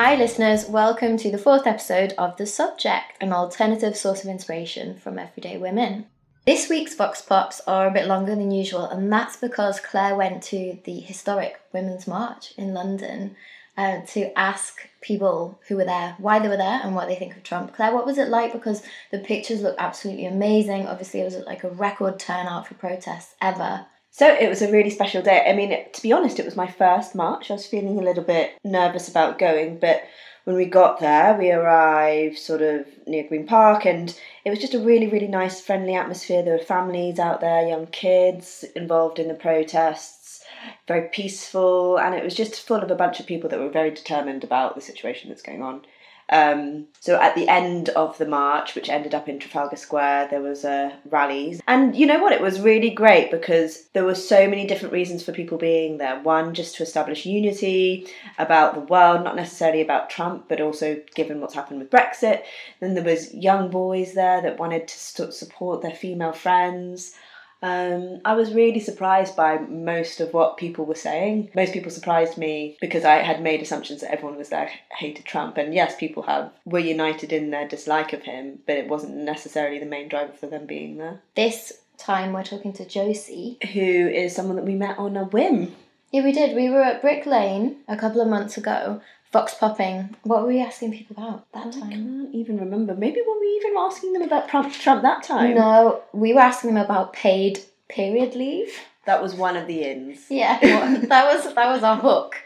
[0.00, 0.64] Hi, listeners.
[0.68, 5.58] Welcome to the fourth episode of The Subject, an alternative source of inspiration from everyday
[5.58, 6.06] women.
[6.46, 10.44] This week's Vox Pops are a bit longer than usual, and that's because Claire went
[10.44, 13.34] to the historic Women's March in London
[13.76, 17.36] uh, to ask people who were there why they were there and what they think
[17.36, 17.74] of Trump.
[17.74, 18.52] Claire, what was it like?
[18.52, 20.86] Because the pictures look absolutely amazing.
[20.86, 23.86] Obviously, it was like a record turnout for protests ever.
[24.18, 25.44] So it was a really special day.
[25.48, 27.52] I mean, to be honest, it was my first march.
[27.52, 30.02] I was feeling a little bit nervous about going, but
[30.42, 34.74] when we got there, we arrived sort of near Green Park, and it was just
[34.74, 36.42] a really, really nice, friendly atmosphere.
[36.42, 40.44] There were families out there, young kids involved in the protests,
[40.88, 43.92] very peaceful, and it was just full of a bunch of people that were very
[43.92, 45.82] determined about the situation that's going on.
[46.30, 50.42] Um, so at the end of the march, which ended up in Trafalgar Square, there
[50.42, 52.32] was uh, rallies, and you know what?
[52.32, 56.20] It was really great because there were so many different reasons for people being there.
[56.20, 58.06] One, just to establish unity
[58.38, 62.42] about the world, not necessarily about Trump, but also given what's happened with Brexit.
[62.80, 67.14] Then there was young boys there that wanted to support their female friends.
[67.62, 71.50] Um, I was really surprised by most of what people were saying.
[71.54, 75.56] Most people surprised me because I had made assumptions that everyone was there hated Trump,
[75.56, 79.78] and yes, people have were united in their dislike of him, but it wasn't necessarily
[79.78, 81.20] the main driver for them being there.
[81.34, 85.74] This time we're talking to Josie, who is someone that we met on a whim.
[86.12, 86.56] Yeah, we did.
[86.56, 89.02] We were at Brick Lane a couple of months ago,
[89.32, 90.16] Vox popping.
[90.22, 91.90] What were we asking people about that I time?
[91.90, 92.94] can't even remember.
[92.94, 95.54] Maybe were we even asking them about Trump, Trump that time?
[95.54, 98.72] No, we were asking them about paid period leave.
[99.04, 100.26] That was one of the ins.
[100.30, 102.36] Yeah, that was that was our hook.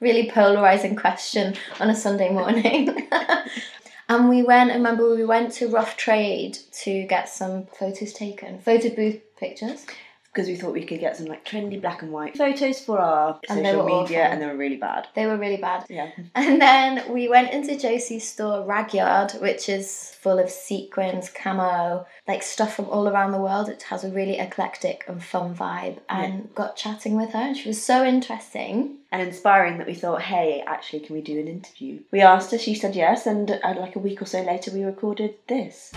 [0.00, 3.08] Really polarizing question on a Sunday morning.
[4.08, 4.70] and we went.
[4.70, 9.86] I remember we went to Rough Trade to get some photos taken, photo booth pictures.
[10.32, 13.38] Because we thought we could get some like trendy black and white photos for our
[13.50, 14.32] And social media, awful.
[14.32, 15.06] and they were really bad.
[15.14, 15.84] They were really bad.
[15.90, 16.10] Yeah.
[16.34, 22.42] And then we went into Josie's store, Ragyard, which is full of sequins, camo, like
[22.44, 23.68] stuff from all around the world.
[23.68, 25.98] It has a really eclectic and fun vibe.
[26.08, 28.98] And got chatting with her, and she was so interesting.
[29.10, 32.00] and inspiring that we thought, hey, actually, can we do an interview?
[32.10, 34.84] We asked her, she said yes, and uh, like a week or so later, we
[34.84, 35.92] recorded this.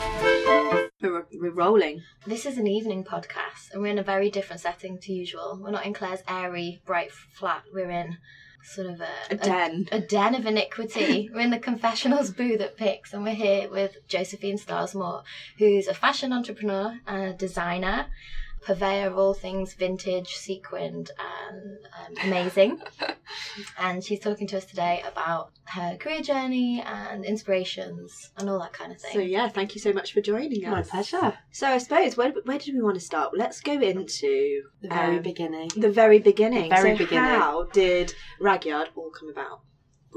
[1.02, 2.02] We're, we're rolling.
[2.25, 5.59] This is an evening podcast, and we're in a very different setting to usual.
[5.62, 7.64] We're not in Claire's airy, bright flat.
[7.74, 8.18] We're in
[8.66, 9.88] sort of a, A den.
[9.92, 11.30] a, den of iniquity.
[11.34, 15.24] we're in the confessionals booth at Pix, and we're here with Josephine Starsmore,
[15.58, 18.08] who's a fashion entrepreneur and a designer,
[18.66, 22.81] purveyor of all things vintage, sequined, and um, amazing.
[23.80, 28.74] and she's talking to us today about her career journey and inspirations and all that
[28.74, 29.12] kind of thing.
[29.14, 30.72] So yeah, thank you so much for joining us.
[30.72, 31.38] My pleasure.
[31.52, 33.38] So I suppose where where did we want to start?
[33.38, 35.70] Let's go into The very um, beginning.
[35.76, 36.70] The very beginning.
[36.70, 37.40] The very so beginning.
[37.40, 39.62] How did Ragyard all come about?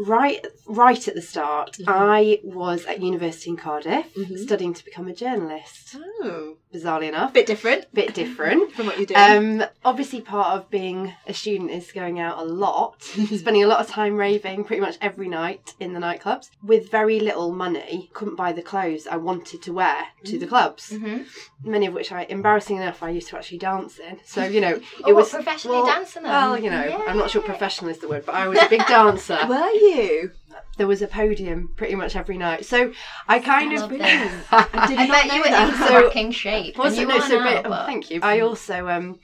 [0.01, 1.85] Right, right at the start, Mhm.
[1.89, 4.39] I was at university in Cardiff Mhm.
[4.39, 5.97] studying to become a journalist.
[5.97, 7.87] Oh, Bizarrely enough, bit different.
[7.95, 8.73] bit different.
[8.75, 9.61] from what you're doing.
[9.63, 13.03] Um, obviously, part of being a student is going out a lot,
[13.37, 16.51] spending a lot of time raving pretty much every night in the nightclubs.
[16.63, 20.91] With very little money, couldn't buy the clothes I wanted to wear to the clubs.
[20.91, 21.23] hmm
[21.65, 24.21] Many of which I, embarrassing enough, I used to actually dance in.
[24.25, 26.23] So you know, Oh, it what, was professionally well, dancing?
[26.23, 28.87] Well, you know, I'm not sure professional is the word, but I was a big
[28.87, 29.39] dancer.
[29.49, 30.33] Were you?
[30.77, 32.65] There was a podium pretty much every night.
[32.65, 32.93] So
[33.27, 34.01] I kind love of.
[34.01, 35.69] I did I not bet you were that.
[35.73, 36.79] in So- cracking shape.
[36.79, 38.21] Well, and you no, so now, bit- oh, but- thank you.
[38.23, 39.19] I also um,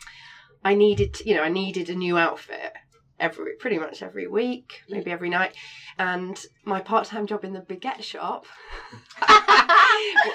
[0.65, 2.73] I needed, you know, I needed a new outfit
[3.25, 5.53] every pretty much every week, maybe every night,
[5.99, 8.44] and my part-time job in the baguette shop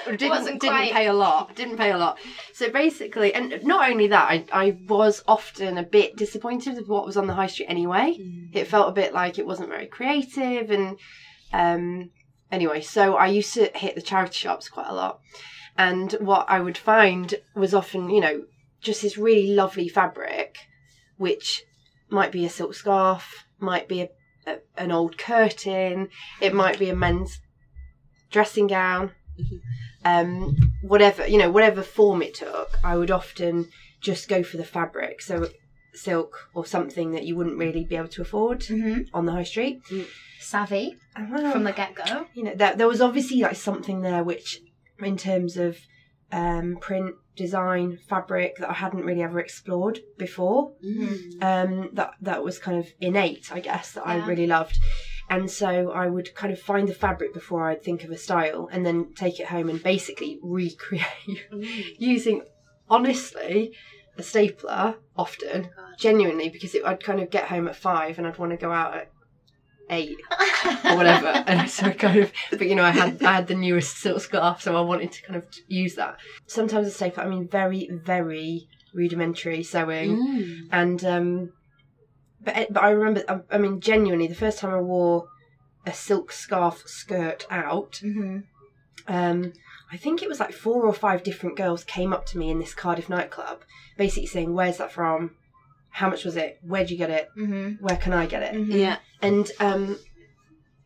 [0.06, 1.54] didn't didn't quite- pay a lot.
[1.54, 2.18] Didn't pay a lot.
[2.52, 7.06] So basically, and not only that, I I was often a bit disappointed with what
[7.06, 8.16] was on the high street anyway.
[8.52, 10.98] It felt a bit like it wasn't very creative, and
[11.52, 12.10] um,
[12.50, 15.20] anyway, so I used to hit the charity shops quite a lot.
[15.78, 18.42] And what I would find was often, you know,
[18.82, 20.56] just this really lovely fabric,
[21.16, 21.62] which
[22.10, 24.08] might be a silk scarf, might be a,
[24.46, 26.08] a, an old curtain,
[26.40, 27.40] it might be a men's
[28.30, 29.10] dressing gown,
[30.04, 33.68] um, whatever, you know, whatever form it took, I would often
[34.00, 35.20] just go for the fabric.
[35.20, 35.48] So
[35.92, 39.08] silk or something that you wouldn't really be able to afford Mhm.
[39.12, 39.82] on the high street.
[40.38, 42.26] savvy From from the get go.
[42.32, 44.60] you know there, there was obviously like something there which
[45.00, 45.76] in terms of
[46.32, 50.72] um print design fabric that i hadn't really ever explored before.
[51.40, 54.78] Um that that was kind of innate i guess that i really loved.
[55.28, 58.68] And so i would kind of find the fabric before i'd think of a style
[58.72, 61.46] and then take it home and basically recreate
[61.98, 62.42] using
[62.88, 63.72] honestly
[64.18, 68.38] a stapler often genuinely because it, i'd kind of get home at five and i'd
[68.38, 69.08] want to go out at
[69.90, 70.16] eight
[70.84, 71.26] or whatever.
[71.28, 74.20] and so I kind of, but you know, I had I had the newest silk
[74.20, 76.16] scarf, so I wanted to kind of use that.
[76.46, 80.68] Sometimes a stapler, I mean, very very rudimentary sewing, Mm.
[80.72, 81.52] and um,
[82.42, 85.28] but but I remember, I, I mean, genuinely, the first time I wore
[85.86, 88.38] a silk scarf skirt out, Mm-hmm.
[89.08, 89.52] um,
[89.92, 92.58] I think it was like four or five different girls came up to me in
[92.60, 93.62] this Cardiff nightclub,
[93.96, 95.36] basically saying, "Where's that from?
[95.90, 96.58] How much was it?
[96.62, 97.28] Where'd you get it?
[97.36, 97.84] Mm-hmm.
[97.84, 98.96] Where can I get it?" Yeah.
[99.22, 99.98] and um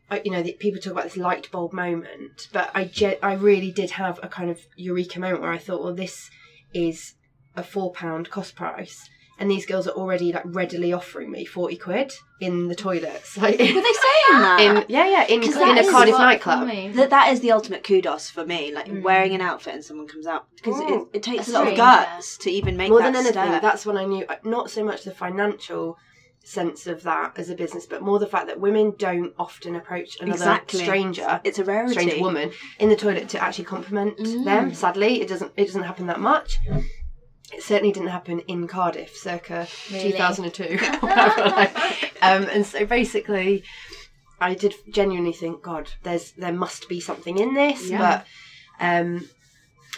[0.09, 3.33] I, you know the, people talk about this light bulb moment but i ge- i
[3.33, 6.29] really did have a kind of eureka moment where i thought well this
[6.75, 7.15] is
[7.55, 11.75] a four pound cost price and these girls are already like readily offering me 40
[11.77, 14.57] quid in the toilets like Were they saying that?
[14.61, 16.89] in yeah yeah in, 'Cause in a cardiff nightclub for me.
[16.89, 18.73] that that is the ultimate kudos for me.
[18.73, 19.01] Like Mm.
[19.03, 21.07] wearing an outfit and someone comes out because it, Mm.
[21.13, 21.77] it takes A a lot of stranger.
[21.77, 23.61] guts to even make that more that than anything step.
[23.61, 25.97] that's when i knew uh, not so much the financial
[26.43, 30.17] sense of that as a business but more the fact that women don't often approach
[30.21, 30.79] another Exactly.
[30.79, 31.93] stranger it's a rarity.
[31.93, 34.45] strange woman in the toilet to actually compliment Mm.
[34.45, 34.73] them.
[34.73, 36.59] Sadly, it doesn't it doesn't happen that much.
[37.55, 40.11] It certainly didn't happen in Cardiff, circa Really?
[40.11, 40.77] 2002.
[41.03, 43.63] Like, um, and so basically,
[44.41, 47.97] I did genuinely think, God, there's there must be something in this, Yeah.
[48.79, 49.29] but um,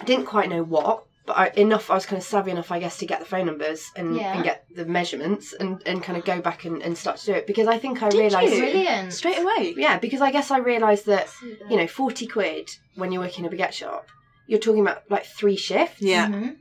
[0.02, 1.04] I didn't quite know what.
[1.26, 3.48] But I, enough, I was kind of savvy enough, I guess, to get the phone
[3.48, 4.34] numbers and, Yeah.
[4.36, 7.34] and get the measurements and, and kind of go back and, and start to do
[7.34, 8.54] it because I think I Did realised.
[8.58, 9.12] Brilliant.
[9.14, 9.74] straight away.
[9.76, 11.28] yeah, because I guess I realised that
[11.70, 14.08] you know, 40 quid when you're working in a baguette shop,
[14.48, 16.28] you're talking about like three shifts, Yeah.
[16.30, 16.56] Mhm.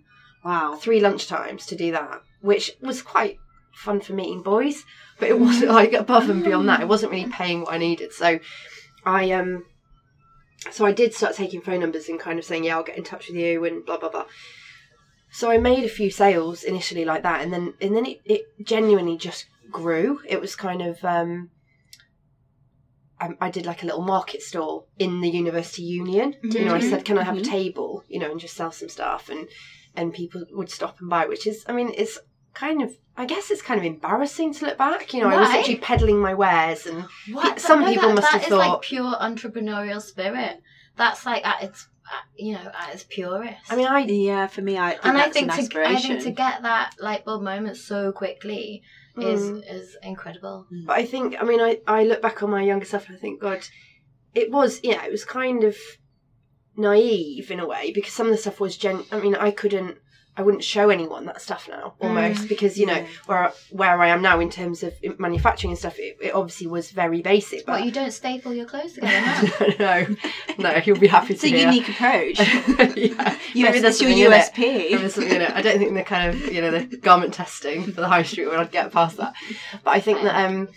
[0.47, 0.77] Wow.
[0.77, 3.39] three lunchtimes to do that, which was quite
[3.75, 4.85] fun for meeting boys,
[5.19, 6.81] but it wasn't like above and beyond that.
[6.81, 8.13] It wasn't really paying what I needed.
[8.13, 8.39] So
[9.05, 9.65] I, um,
[10.71, 13.03] so I did start taking phone numbers and kind of saying, yeah, I'll get in
[13.03, 14.27] touch with you and blah, blah, blah.
[15.33, 18.43] So I made a few sales initially like that, and then and then it, it
[18.65, 20.21] genuinely just grew.
[20.27, 21.51] It was kind of um,
[23.21, 26.37] I, I did like a little market stall in the university union.
[26.43, 28.89] You know, I said, "Can I have a table?" You know, and just sell some
[28.89, 29.49] stuff, and
[29.97, 31.27] and people would stop and buy.
[31.27, 32.19] Which is, I mean, it's
[32.55, 32.93] kind of.
[33.19, 35.15] I guess it's kind of embarrassing to look back.
[35.15, 37.59] You know, I was actually peddling my wares, and What?
[37.59, 38.83] some No, people that- must that have is like thought.
[38.83, 40.61] pure entrepreneurial spirit.
[40.97, 41.89] That's like at its,
[42.37, 43.71] you know, at its purest.
[43.71, 46.23] I mean, I Yeah, for me, I think and I think an to I think
[46.25, 48.83] to get that light bulb moment so quickly
[49.19, 49.63] is Mm.
[49.75, 50.67] is incredible.
[50.87, 53.21] But I think, I mean, I, I look back on my younger self and I
[53.21, 53.61] think, God,
[54.35, 55.75] it was, yeah, it was kind of
[56.77, 59.05] naive in a way because some of the stuff was gen.
[59.11, 59.99] I mean, I couldn't,
[60.37, 63.07] I wouldn't show anyone that stuff now almost because you know yeah.
[63.25, 66.91] where where I am now in terms of manufacturing and stuff, it, it obviously was
[66.91, 67.65] very basic.
[67.65, 70.07] But you don't staple your clothes together no,
[70.59, 72.39] no, you'll be happy to it's a unique approach.
[73.55, 74.53] yeah, there's it's your something in it.
[74.53, 74.59] USP.
[74.59, 75.51] Maybe something in it.
[75.51, 78.49] I don't think the kind of you know the garment testing for the high street
[78.49, 79.33] when I'd get past that,
[79.85, 80.69] but I think that um,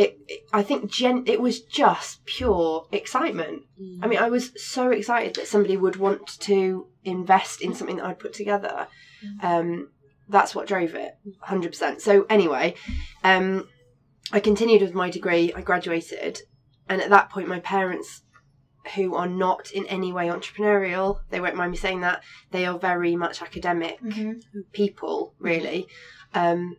[0.00, 3.62] it, it I think gen it was just pure excitement.
[4.02, 8.06] I mean, I was so excited that somebody would want to invest in something that
[8.06, 8.76] I'd put together.
[9.42, 9.90] Um,
[10.28, 12.00] that's what drove it, hundred percent.
[12.00, 12.74] So anyway,
[13.24, 13.68] um,
[14.32, 15.52] I continued with my degree.
[15.54, 16.40] I graduated,
[16.88, 18.22] and at that point, my parents
[18.94, 21.18] who are not in any way entrepreneurial.
[21.30, 22.22] They won't mind me saying that.
[22.50, 24.40] They are very much academic Mhm.
[24.72, 25.86] people, really.
[26.32, 26.76] Um,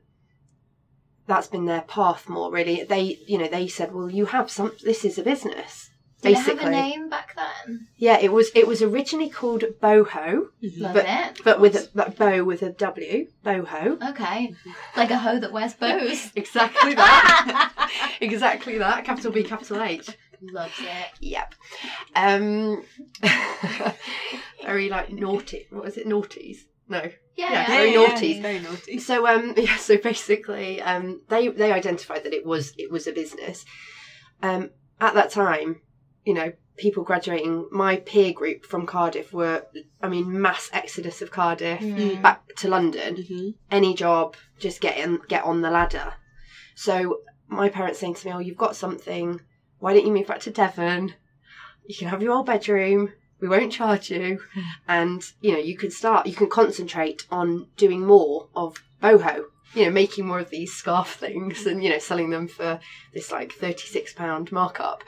[1.27, 2.83] that's been their path more really.
[2.83, 4.71] They, you know, they said, well, you have some.
[4.83, 5.89] This is a business.
[6.21, 7.87] Did it have a name back then?
[7.97, 8.19] yeah.
[8.19, 11.41] It was it was originally called Boho, Love but it.
[11.43, 14.09] but with a bow with a W, Boho.
[14.11, 14.53] Okay.
[14.95, 16.31] Like a hoe that wears bows.
[16.35, 17.89] Exactly that.
[18.21, 19.03] exactly that.
[19.03, 20.09] Capital B, capital H.
[20.43, 21.07] Loves it.
[21.21, 21.55] Yep.
[22.15, 22.83] Um,
[24.63, 25.65] very like naughty.
[25.71, 26.07] What is it?
[26.07, 26.57] Naughties?
[26.87, 27.01] No.
[27.01, 27.67] Yeah, Yeah, yeah.
[27.67, 28.27] very yeah, naughty.
[28.27, 28.41] yeah.
[28.41, 28.99] Very naughty.
[28.99, 33.11] So um yeah, so basically um they they identified that it was it was a
[33.13, 33.65] business.
[34.43, 35.81] Um at that time,
[36.25, 39.65] you know, people graduating my peer group from Cardiff were
[40.01, 42.21] I mean mass exodus of Cardiff Mm.
[42.21, 43.15] back to London.
[43.15, 43.49] Mm-hmm.
[43.71, 46.13] Any job, just get in get on the ladder.
[46.75, 49.39] So my parents saying to me, "Oh, you've got something.
[49.79, 51.13] Why don't you move back to Devon?
[51.85, 53.11] You can have your old bedroom.
[53.41, 54.39] We won't charge you,
[54.87, 56.27] and you know you can start.
[56.27, 59.43] You can concentrate on doing more of boho.
[59.73, 62.79] You know, making more of these scarf things, and you know, selling them for
[63.13, 65.03] this like thirty six pound markup.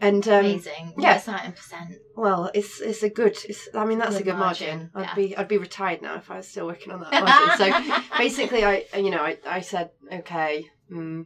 [0.00, 0.94] And um, Amazing.
[0.98, 1.18] yeah.
[1.18, 1.94] That in percent?
[2.16, 3.36] well, it's it's a good.
[3.48, 4.68] It's, I mean, that's Good a good margin.
[4.68, 5.14] margin, I'd yeah.
[5.14, 7.56] be I'd be retired now if I was still working on that margin.
[7.56, 11.24] so basically, I you know I, I said okay, mm,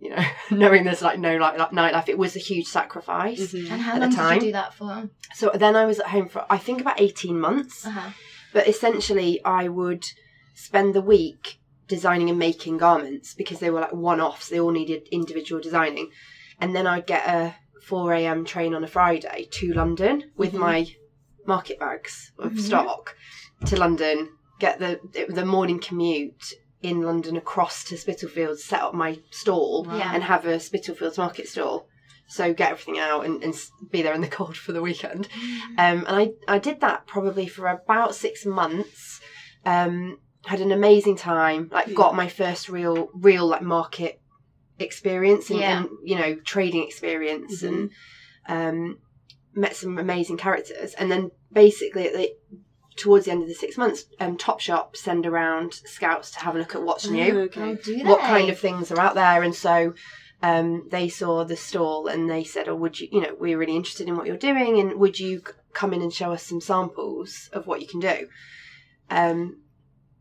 [0.00, 3.38] you know, knowing there's like no like, like nightlife, it was a huge sacrifice.
[3.52, 3.72] Mm-hmm.
[3.72, 5.08] And how At the long did you do that for?
[5.34, 8.10] So then I was at home for I think about eighteen months, Uh-huh.
[8.52, 10.04] but essentially I would
[10.54, 14.48] spend the week designing and making garments because they were like one offs.
[14.48, 16.10] They all needed individual designing,
[16.60, 17.54] and then I'd get a
[17.86, 18.44] four a.m.
[18.44, 20.86] train on a Friday to London with my
[21.46, 22.60] market bags of Mhm.
[22.60, 23.16] stock
[23.66, 24.30] to London.
[24.58, 26.44] Get the the morning commute
[26.82, 30.12] in London across to Spitalfields, set up my stall, Yeah.
[30.14, 31.86] and have a Spitalfields market stall.
[32.28, 33.54] So get everything out and, and
[33.90, 35.28] be there in the cold for the weekend.
[35.76, 39.20] Um, and I, I did that probably for about six months.
[39.66, 41.68] Um, had an amazing time.
[41.72, 44.20] Like got my first real real like market
[44.78, 45.78] experience and, Yeah.
[45.80, 47.90] and you know trading experience and
[48.48, 48.98] um,
[49.54, 50.94] met some amazing characters.
[50.94, 52.30] And then basically at the
[53.00, 56.58] towards the end of the six months, um, Topshop send around scouts to have a
[56.58, 57.40] look at what's new.
[57.40, 58.02] Oh, okay.
[58.04, 59.42] what kind of things are out there.
[59.42, 59.94] And so
[60.42, 63.76] um, they saw the stall and they said oh would you you know we're really
[63.76, 65.42] interested in what you're doing and would you
[65.72, 68.28] come in and show us some samples of what you can do?
[69.10, 69.62] Um,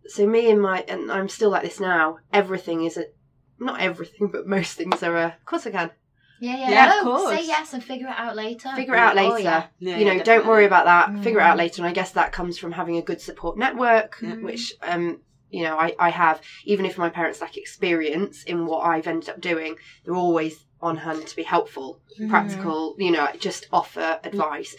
[0.08, 2.18] so me and my and i'm still like this now.
[2.34, 3.06] Everything is a
[3.60, 5.92] not everything but most things are a of course i can
[6.40, 6.70] Yeah, yeah.
[6.70, 7.38] Yeah, no, of course.
[7.40, 8.70] Say yes and figure it out later.
[8.76, 9.66] figure it out Oh, later yeah.
[9.80, 11.60] Yeah, you know yeah, don't worry about that figure it out Mm.
[11.60, 14.36] later and i guess that comes from having a good support network Yeah.
[14.42, 15.20] which um
[15.50, 19.30] you know I, I have even if my parents lack experience in what i've ended
[19.30, 22.30] up doing they're always on hand to be helpful Mhm.
[22.30, 24.76] practical you know just offer advice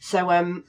[0.00, 0.64] so um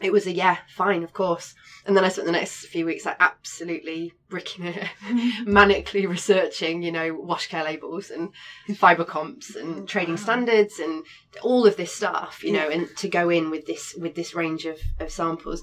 [0.00, 1.54] it was a yeah fine of course
[1.86, 5.56] and then i spent the next few weeks like absolutely bricking it mm-hmm.
[5.56, 8.30] manically researching you know wash care labels and
[8.76, 11.04] fiber comps and oh, trading standards and
[11.42, 14.66] all of this stuff you know and to go in with this with this range
[14.66, 15.62] of, of samples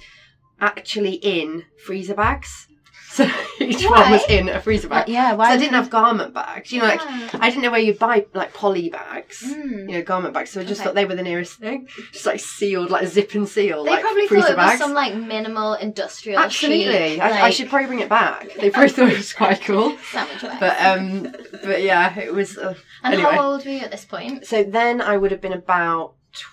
[0.61, 2.67] actually in freezer bags
[3.11, 5.45] so each one was in a freezer bag yeah, why?
[5.45, 7.29] so why i didn't have garment bags you know like Yeah.
[7.41, 9.89] i didn't know where you'd buy like poly bags Mm.
[9.89, 10.85] you know garment bags so i just Okay.
[10.87, 14.01] thought they were the nearest thing just like sealed like zip and seal They like
[14.01, 17.99] probably freezer thought it was some like minimal industrial absolutely I, I should probably bring
[17.99, 22.33] it back they probably thought it was quite cool sandwich but um but yeah it
[22.33, 23.31] was uh, and anyway.
[23.31, 24.45] how old were you at this point?
[24.45, 26.45] So then I would have been about tw-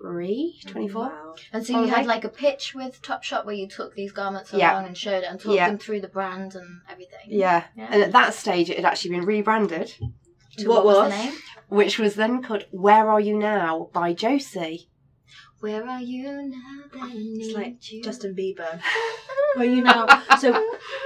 [0.00, 1.02] 23, 24.
[1.02, 1.34] Wow.
[1.52, 4.12] And so oh, you was had like- a pitch with Topshop where you took these
[4.12, 4.84] garments along Yeah.
[4.86, 5.68] and showed it and talked Yeah.
[5.68, 7.20] them through the brand and everything.
[7.26, 7.64] Yeah.
[7.76, 7.88] Yeah.
[7.90, 9.92] And at that stage, it had actually been rebranded,
[10.58, 11.12] To What what, was was?
[11.12, 11.34] the name?
[11.68, 14.88] which was then called Where Are You Now by Josie.
[15.60, 16.82] Where are you now?
[16.92, 18.02] They It's like you.
[18.02, 18.80] Justin Bieber.
[19.56, 20.06] Where are you now?
[20.38, 20.52] So,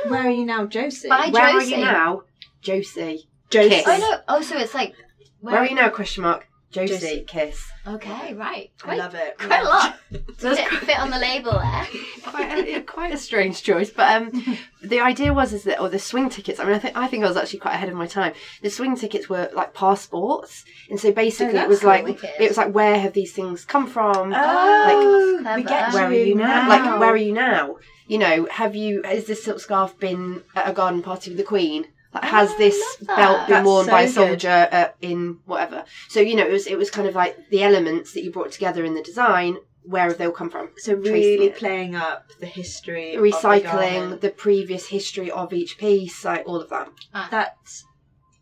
[0.08, 1.08] where are you now, Josie?
[1.08, 2.22] By Where Are You Now?
[2.60, 3.28] Josie.
[3.48, 3.68] Josie.
[3.70, 3.84] Kiss.
[3.86, 4.20] Oh no!
[4.28, 4.94] Oh, so it's like
[5.40, 5.88] Where, Are You Now?
[5.88, 6.46] Question mark.
[6.72, 6.94] Josie.
[6.94, 7.24] Josie.
[7.26, 7.70] Kiss.
[7.86, 8.70] Okay, right.
[8.84, 9.38] I love it.
[9.38, 9.96] quite a lot.
[10.38, 11.86] Does it fit on the label there?
[12.24, 13.90] quite a, yeah, quite a strange choice.
[13.90, 16.58] But um, the idea was is that, or the swing tickets.
[16.60, 18.32] I mean, I think I think I was actually quite ahead of my time.
[18.62, 22.30] The swing tickets were like passports, and so basically Oh, it was that's like wicked.
[22.40, 24.32] it was like where have these things come from?
[24.34, 26.62] Oh, Like- we get where are you now?
[26.62, 26.68] now.
[26.68, 27.76] Like where are you now?
[28.06, 31.44] You know, have you has this silk scarf been at a garden party with the
[31.44, 31.86] Queen?
[32.14, 35.84] Like, has Oh, this belt been That's worn by a soldier uh, in whatever?
[36.08, 38.52] So you know, it was it was kind of like the elements that you brought
[38.52, 39.56] together in the design.
[39.84, 40.70] Where have they all come from?
[40.76, 41.56] So really it.
[41.56, 46.60] playing up the history, of the recycling the, previous history of each piece, like all
[46.60, 46.88] of that.
[47.30, 47.84] That's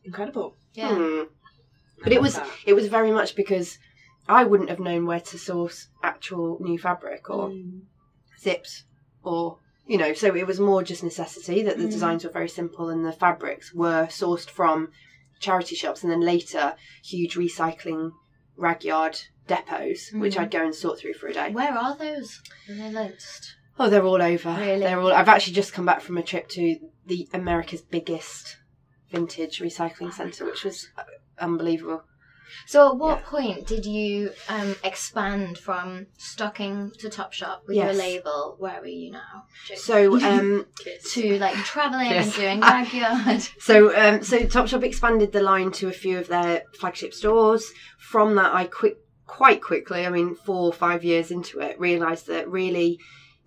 [0.04, 0.56] incredible.
[0.74, 0.94] Yeah.
[0.94, 1.22] Hmm.
[2.02, 2.48] But it was that.
[2.66, 3.78] it was very much because
[4.28, 7.82] I wouldn't have known where to source actual new fabric or Mm.
[8.38, 8.84] zips
[9.22, 9.58] or
[9.90, 13.04] you know, so it was more just necessity that the designs were very simple and
[13.04, 14.92] the fabrics were sourced from
[15.40, 18.12] charity shops and then later huge recycling
[18.56, 21.50] rag yard depots, which I'd go and sort through for a day.
[21.50, 22.40] Where are those?
[22.68, 23.56] Are they list?
[23.80, 24.56] Oh, they're all over.
[24.60, 24.78] Really?
[24.78, 25.12] They're all.
[25.12, 28.58] I've actually just come back from a trip to the America's biggest
[29.10, 31.02] vintage recycling centre, which was uh,
[31.40, 32.04] unbelievable.
[32.66, 38.56] So, at what point did you um, expand from stocking to Topshop with your label?
[38.58, 39.44] Where are you now?
[39.76, 40.66] So, um,
[41.12, 43.48] to like traveling and doing Ragyard.
[43.60, 47.70] so, um, so Topshop expanded the line to a few of their flagship stores.
[47.98, 52.26] From that, I quick, quite quickly, I mean, four or five years into it, realised
[52.26, 52.98] that really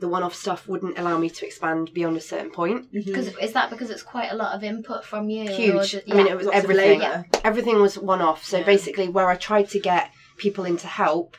[0.04, 2.92] the one-off stuff wouldn't allow me to expand beyond a certain point.
[2.94, 3.06] Mm-hmm.
[3.06, 5.50] Because is that because it's quite a lot of input from you?
[5.50, 5.92] or Huge.
[5.92, 6.34] just- I mean, yeah.
[6.34, 7.00] it was Lots everything.
[7.00, 7.26] labour.
[7.46, 8.44] Everything was one-off.
[8.44, 11.38] So basically, where I tried to get people in to help,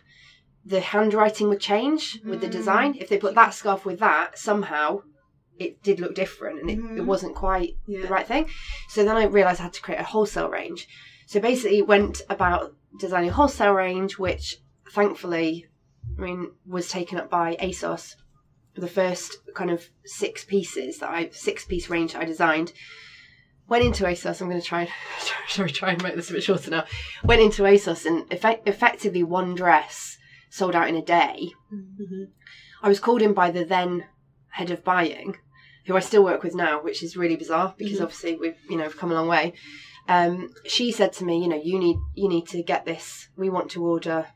[0.64, 2.52] the handwriting would change with the mm.
[2.52, 2.96] design.
[2.98, 5.02] If they put that scarf with that, somehow
[5.58, 7.06] it did look different and it, it mm-hmm.
[7.06, 8.00] wasn't quite Yeah.
[8.00, 8.48] the right thing.
[8.88, 10.88] So then I realised I had to create a wholesale range.
[11.26, 14.56] So basically, went about designing a wholesale range, which
[14.90, 15.66] thankfully,
[16.18, 18.16] I mean, was taken up by ASOS.
[18.76, 22.72] The first kind of six pieces that I six piece range that I designed
[23.68, 24.40] went into ASOS.
[24.40, 24.90] I'm going to try and
[25.48, 26.84] sorry, try and make this a bit shorter now.
[27.22, 30.18] Went into ASOS and effect, effectively one dress
[30.50, 31.50] sold out in a day.
[32.82, 34.06] I was called in by the then
[34.50, 35.36] head of buying,
[35.86, 38.84] who I still work with now, which is really bizarre because obviously we've you know
[38.84, 39.54] we've come a long way.
[40.06, 43.28] Um, she said to me, you know, you need you need to get this.
[43.36, 44.26] We want to order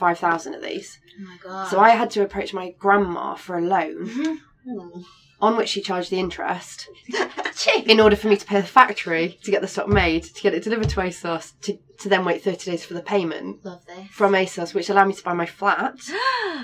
[0.00, 0.98] five thousand of these.
[1.18, 1.68] Oh my god.
[1.68, 5.00] So I had to approach my grandma for a loan, mm-hmm.
[5.40, 6.88] on which she charged the interest
[7.86, 10.54] in order for me to pay the factory to get the stock made, to get
[10.54, 13.62] it delivered to ASOS, to, to then wait 30 days for the payment
[14.10, 15.96] from ASOS, which allowed me to buy my flat.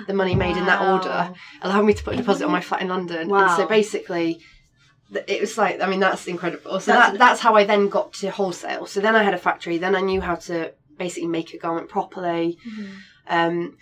[0.07, 2.81] the money made in that order allowed me to put a deposit on my flat
[2.81, 3.31] in London.
[3.31, 4.41] And so basically,
[5.13, 6.81] it was like, I mean, that's incredible.
[6.81, 8.87] So That's that, that's how I then got to wholesale.
[8.87, 11.89] So then I had a factory, then I knew how to basically make a garment
[11.89, 12.59] properly.
[12.67, 12.95] Mm-hmm.
[13.29, 13.77] Um,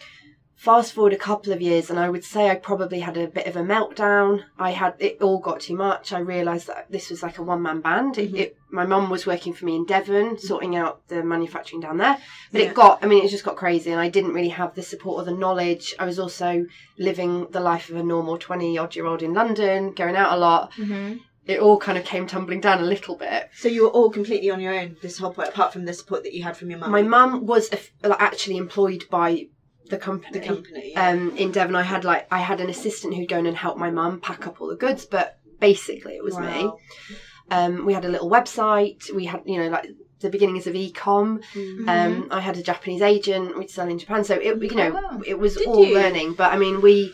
[0.56, 3.46] fast forward a couple of years, and I would say I probably had a bit
[3.46, 4.44] of a meltdown.
[4.58, 6.12] I had it all got too much.
[6.12, 8.16] I realised that this was like a one man band.
[8.16, 11.98] It, it, my mum was working for me in Devon, sorting out the manufacturing down
[11.98, 12.16] there.
[12.50, 12.68] But Yeah.
[12.68, 15.22] it got, I mean, it just got crazy, and I didn't really have the support
[15.22, 15.94] or the knowledge.
[15.98, 16.64] I was also
[16.98, 20.36] living the life of a normal twenty odd year old in London, going out a
[20.40, 20.72] lot.
[20.72, 21.18] Mm-hmm.
[21.46, 23.50] It all kind of came tumbling down a little bit.
[23.54, 26.22] So you were all completely on your own this whole point, apart from the support
[26.22, 26.90] that you had from your mum.
[26.90, 27.70] My mum was
[28.02, 29.48] actually employed by
[29.90, 30.38] the company.
[30.38, 30.92] the company.
[30.92, 31.08] yeah.
[31.10, 33.76] um, in Devon, I had like I had an assistant who'd go in and help
[33.76, 36.70] my mum pack up all the goods, but basically it was me.
[37.50, 39.12] Um, we had a little website.
[39.14, 41.40] We had you know like the beginnings of e-com.
[41.54, 41.88] Mm-hmm.
[41.88, 43.58] Um, I had a Japanese agent.
[43.58, 45.94] We'd sell in Japan, so it you know it was Did all you?
[45.94, 46.34] learning.
[46.34, 47.12] But I mean we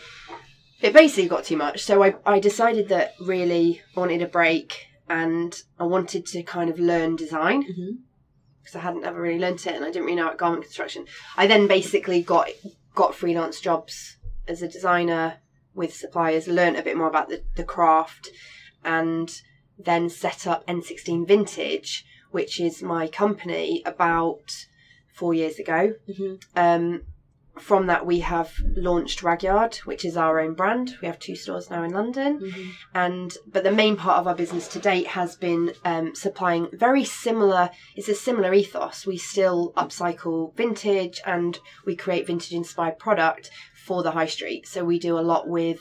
[0.83, 4.87] it basically got too much, so I I decided that really I wanted a break
[5.09, 7.65] and I wanted to kind of learn design
[8.63, 11.07] because I hadn't ever really learnt it and I didn't really know about garment construction.
[11.37, 12.49] I then basically got
[12.95, 14.17] got freelance jobs
[14.47, 15.39] as a designer
[15.75, 18.31] with suppliers, learnt a bit more about the, the craft,
[18.85, 19.31] and
[19.79, 24.67] then set up N16 Vintage, which is my company, about
[25.15, 25.95] four years ago.
[26.09, 26.43] Mhm.
[26.57, 27.03] Um,
[27.61, 30.97] from that, we have launched Ragyard, which is our own brand.
[31.01, 32.71] We have two stores now in London, Mm-hmm.
[32.95, 37.05] and but the main part of our business to date has been um, supplying very
[37.05, 37.71] similar.
[37.97, 39.07] It's a similar ethos.
[39.07, 43.51] We still upcycle vintage, and we create vintage-inspired product
[43.87, 44.67] for the high street.
[44.67, 45.81] So we do a lot with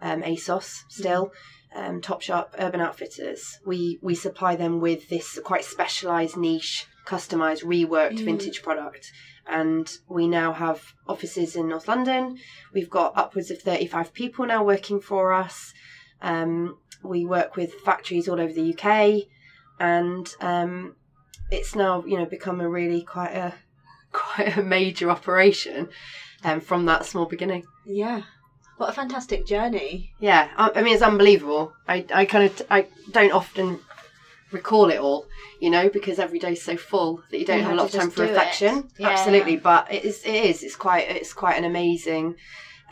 [0.00, 1.32] um, ASOS still.
[1.74, 3.58] Um, Topshop, Urban Outfitters.
[3.66, 9.12] We we supply them with this quite specialised niche, customised, reworked vintage product
[9.48, 12.38] and we now have offices in North London.
[12.72, 15.72] We've got upwards of 35 people now working for us.
[16.20, 19.28] Um, we work with factories all over the UK,
[19.80, 20.96] and um,
[21.50, 23.54] it's now you know become a really quite a
[24.12, 25.88] quite a major operation
[26.44, 27.64] um, from that small beginning.
[27.86, 28.22] yeah.
[28.76, 30.12] What a fantastic journey.
[30.20, 31.72] Yeah, I, I mean it's unbelievable.
[31.88, 33.80] I, I kind of I don't often
[34.50, 35.26] recall it all,
[35.60, 38.00] you know, because every day's so full that you don't You have a lot of
[38.00, 38.88] time for reflection.
[38.98, 39.10] Yeah.
[39.10, 42.36] Absolutely, but it is it is it's quite it's quite an amazing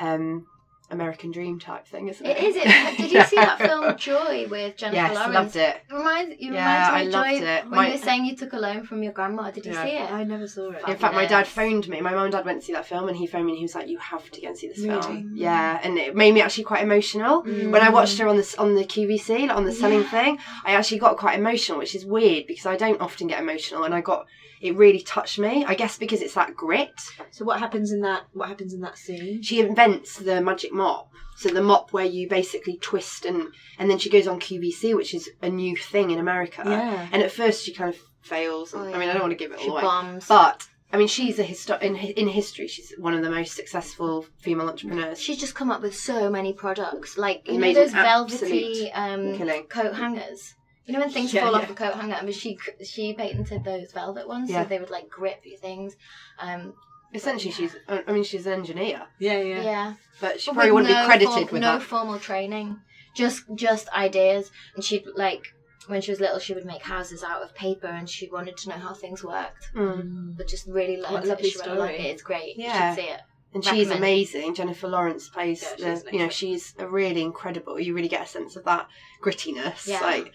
[0.01, 0.47] um,
[0.91, 2.37] American dream type thing, isn't it?
[2.37, 2.57] It is.
[2.57, 2.65] It,
[2.97, 5.35] did you see that film Joy with Jennifer Yes, Lawrence?
[5.35, 5.81] loved it.
[5.91, 7.63] Reminds you Yeah, reminds me I of loved Joy it.
[7.65, 9.51] when My- you were saying you took a loan from your grandma.
[9.51, 9.85] Did you Yeah.
[9.85, 10.13] see it?
[10.13, 10.83] I never saw it.
[10.87, 12.01] In fact, my dad phoned me.
[12.01, 13.65] My mum and dad went to see that film, and he phoned me and he
[13.65, 15.01] was like, "You have to go and see this Really?
[15.03, 17.71] film." Yeah, and it made me actually quite emotional Mm.
[17.73, 20.39] when I watched her on the on the QVC, like on the selling thing.
[20.65, 23.93] I actually got quite emotional, which is weird because I don't often get emotional, and
[23.95, 24.27] I got
[24.61, 25.65] it really touched me.
[25.65, 26.93] I guess because it's that grit.
[27.31, 28.25] So what happens in that?
[28.33, 29.43] What happens in that scene?
[29.43, 31.11] She invents the magic mop.
[31.37, 35.13] So the mop where you basically twist and and then she goes on QVC, which
[35.15, 36.63] is a new thing in America.
[36.65, 37.09] Yeah.
[37.13, 38.73] And at first she kind of fails.
[38.73, 40.27] and- Oh, I mean, I don't want to give it She away, bombs.
[40.27, 42.69] but I mean, she's a histo- in in history.
[42.69, 45.21] She's one of the most successful female entrepreneurs.
[45.21, 49.37] She's just come up with so many products, like you know those velvety um,
[49.69, 50.55] coat hangers.
[50.87, 51.59] You know when things Yeah, fall yeah.
[51.59, 54.63] off a coat hanger, I mean, she she patented those velvet ones, Yeah.
[54.63, 55.97] so they would like grip your things.
[56.39, 56.75] Um,
[57.15, 57.75] Essentially, she's.
[57.89, 59.95] I mean, she's an engineer, Yeah, yeah, yeah.
[60.21, 61.83] but she But probably wouldn't no be credited form- with no that.
[61.83, 62.81] formal training,
[63.15, 64.51] just just ideas.
[64.75, 65.43] And she'd like
[65.87, 68.69] when she was little, she would make houses out of paper, and she wanted to
[68.71, 70.37] know how things worked, Mm.
[70.37, 71.31] but just really What learned a it.
[71.31, 72.09] lovely She really liked story.
[72.09, 72.11] it.
[72.13, 72.57] It's great.
[72.57, 72.91] Yeah.
[72.91, 73.21] You should see it.
[73.55, 73.99] And she's Recommend.
[73.99, 74.55] amazing.
[74.55, 76.13] Jennifer Lawrence plays Yeah, the.
[76.13, 77.79] You know, she's a really incredible.
[77.81, 78.89] You really get a sense of that
[79.23, 80.01] grittiness, Yeah.
[80.01, 80.33] like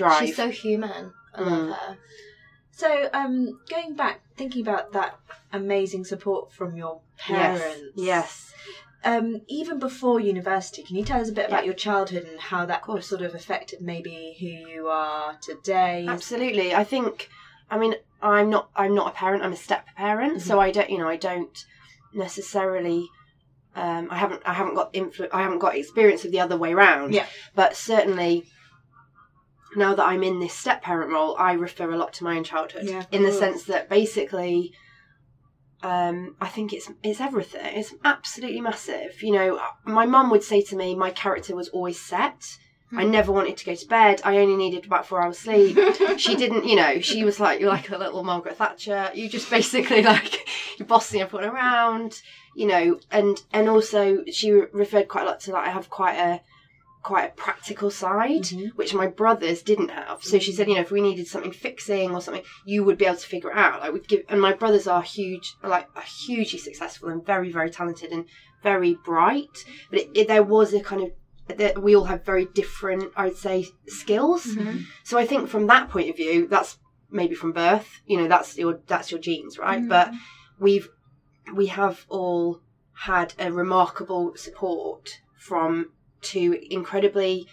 [0.00, 0.18] drive.
[0.26, 1.12] She's so human.
[1.34, 1.50] I Mm.
[1.68, 1.98] love her.
[2.72, 5.18] So, um, going back, thinking about that
[5.52, 7.92] amazing support from your parents.
[7.94, 8.54] Yes.
[9.04, 11.66] Um, even before university, can you tell us a bit about Yeah.
[11.70, 16.06] your childhood and how that sort of affected maybe who you are today?
[16.08, 16.74] Absolutely.
[16.74, 17.28] I think.
[17.70, 18.68] I mean, I'm not.
[18.76, 19.42] I'm not a parent.
[19.44, 20.42] I'm a step parent.
[20.42, 20.90] So I don't.
[20.90, 21.56] You know, I don't
[22.14, 23.08] necessarily.
[23.76, 24.42] Um, I haven't.
[24.44, 27.14] I haven't got influ- I haven't got experience of the other way round.
[27.14, 27.26] Yeah.
[27.54, 28.46] But certainly.
[29.76, 32.44] Now that I'm in this step parent role, I refer a lot to my own
[32.44, 32.84] childhood.
[32.84, 34.72] Yeah, in the sense that basically,
[35.82, 37.60] um, I think it's it's everything.
[37.64, 39.22] It's absolutely massive.
[39.22, 42.58] You know, my mum would say to me, my character was always set.
[42.92, 44.20] I never wanted to go to bed.
[44.24, 45.78] I only needed about four hours sleep.
[46.18, 49.10] she didn't, you know, she was like, you're like a little Margaret Thatcher.
[49.14, 52.20] You just basically like, you're bossing everyone around,
[52.54, 55.66] you know, and, and also she re- referred quite a lot to that.
[55.66, 56.40] I have quite a,
[57.02, 58.68] quite a practical side, mm-hmm.
[58.76, 60.22] which my brothers didn't have.
[60.22, 63.06] So she said, you know, if we needed something fixing or something, you would be
[63.06, 63.80] able to figure it out.
[63.80, 67.70] Like we'd give, and my brothers are huge, like are hugely successful and very, very
[67.70, 68.26] talented and
[68.62, 69.64] very bright.
[69.90, 71.12] But it, it, there was a kind of
[71.58, 74.46] that we all have very different, I would say, skills.
[74.46, 74.82] Mm-hmm.
[75.04, 76.78] So I think from that point of view, that's
[77.10, 78.02] maybe from birth.
[78.06, 79.86] You know, that's your that's your genes, right?
[79.88, 80.64] But mm-hmm.
[80.64, 80.88] we've
[81.54, 82.60] we have all
[83.04, 87.46] had a remarkable support from two incredibly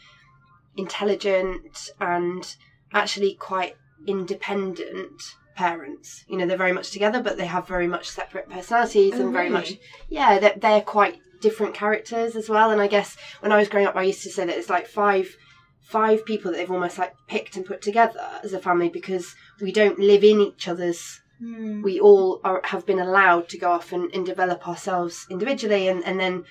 [0.76, 2.56] intelligent and
[2.94, 3.76] actually quite
[4.06, 5.22] independent
[5.56, 6.24] parents.
[6.28, 9.34] You know, they're very much together, but they have very much separate personalities Oh, and
[9.34, 9.60] very really?
[9.60, 9.74] much
[10.10, 12.72] yeah, they're, they're quite different characters as well.
[12.72, 14.88] And I guess when I was growing up, I used to say that it's like
[14.88, 15.36] five
[15.82, 19.72] five people that they've almost like picked and put together as a family because we
[19.72, 21.82] don't live in each other's hmm.
[21.82, 26.04] we all are, have been allowed to go off and, and develop ourselves individually and,
[26.04, 26.44] and then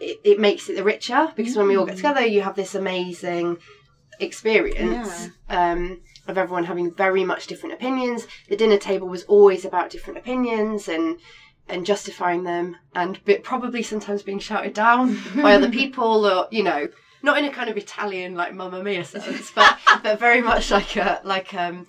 [0.00, 2.74] it, it makes it the richer because when we all get together you have this
[2.74, 3.58] amazing
[4.20, 8.26] experience um, of everyone having very much different opinions.
[8.48, 11.18] The dinner table was always about different opinions and
[11.68, 16.62] and justifying them and bit, probably sometimes being shouted down by other people or you
[16.62, 16.88] know
[17.22, 20.96] not in a kind of Italian like Mamma Mia sense but but very much like
[20.96, 21.86] a like um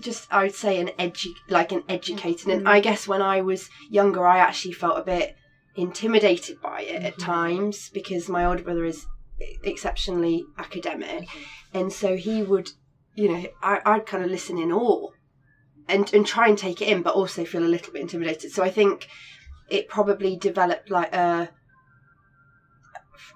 [0.00, 3.68] just I would say an edu like an educated and I guess when I was
[3.90, 5.36] younger I actually felt a bit
[5.76, 7.22] intimidated by it at mm-hmm.
[7.22, 9.06] times because my older brother is
[9.62, 11.28] exceptionally academic.
[11.28, 11.78] Mm-hmm.
[11.78, 12.70] And so he would
[13.14, 15.10] you know I, I'd kind of listen in awe
[15.88, 18.52] and and try and take it in but also feel a little bit intimidated.
[18.52, 19.08] So I think
[19.68, 21.50] it probably developed like a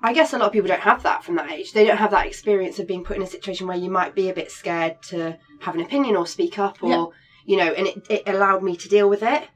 [0.02, 1.72] I guess a lot of people don't have that from that age.
[1.72, 4.28] They don't have that experience of being put in a situation where you might be
[4.28, 7.06] a bit scared to have an opinion or speak up or, Yeah.
[7.46, 9.48] you know, and it, it allowed me to deal with it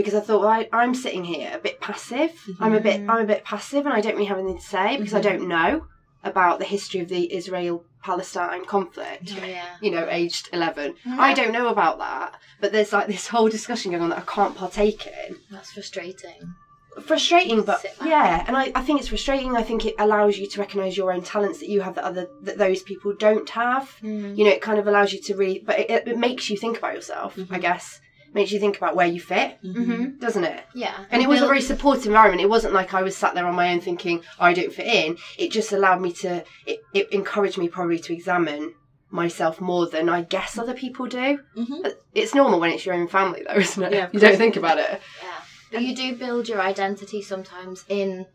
[0.00, 2.32] because I thought, well, I, I'm sitting here a bit passive.
[2.58, 3.10] I'm a bit, mm-hmm.
[3.10, 5.38] I'm a bit passive and I don't really have anything to say because I mm-hmm.
[5.38, 5.86] don't know
[6.24, 9.76] about the history of the Israel Palestine conflict Oh, yeah.
[9.80, 10.92] you know, aged 11.
[10.92, 11.20] Mm-hmm.
[11.20, 14.22] I don't know about that, but there's like this whole discussion going on that I
[14.22, 15.36] can't partake in.
[15.50, 16.54] That's frustrating.
[17.02, 19.56] Frustrating, but yeah, and I, I think it's frustrating.
[19.56, 22.28] I think it allows you to recognise your own talents that you have that other
[22.42, 23.94] that those people don't have.
[24.02, 24.36] Mm.
[24.36, 26.78] You know, it kind of allows you to really, but it, it makes you think
[26.78, 27.38] about yourself.
[27.48, 28.00] I guess
[28.32, 30.18] makes you think about where you fit, Mm-hmm.
[30.18, 30.64] doesn't it?
[30.74, 30.94] Yeah.
[31.10, 32.40] And it was a very supportive environment.
[32.42, 35.16] It wasn't like I was sat there on my own thinking I don't fit in.
[35.38, 36.44] It just allowed me to.
[36.66, 38.74] It, it encouraged me probably to examine
[39.10, 41.40] myself more than I guess other people do.
[41.56, 41.92] Mhm.
[42.14, 43.92] It's normal when it's your own family, though, isn't it?
[43.92, 45.00] Yeah, you don't think about it.
[45.22, 45.28] Yeah.
[45.72, 48.26] But you do build your identity sometimes in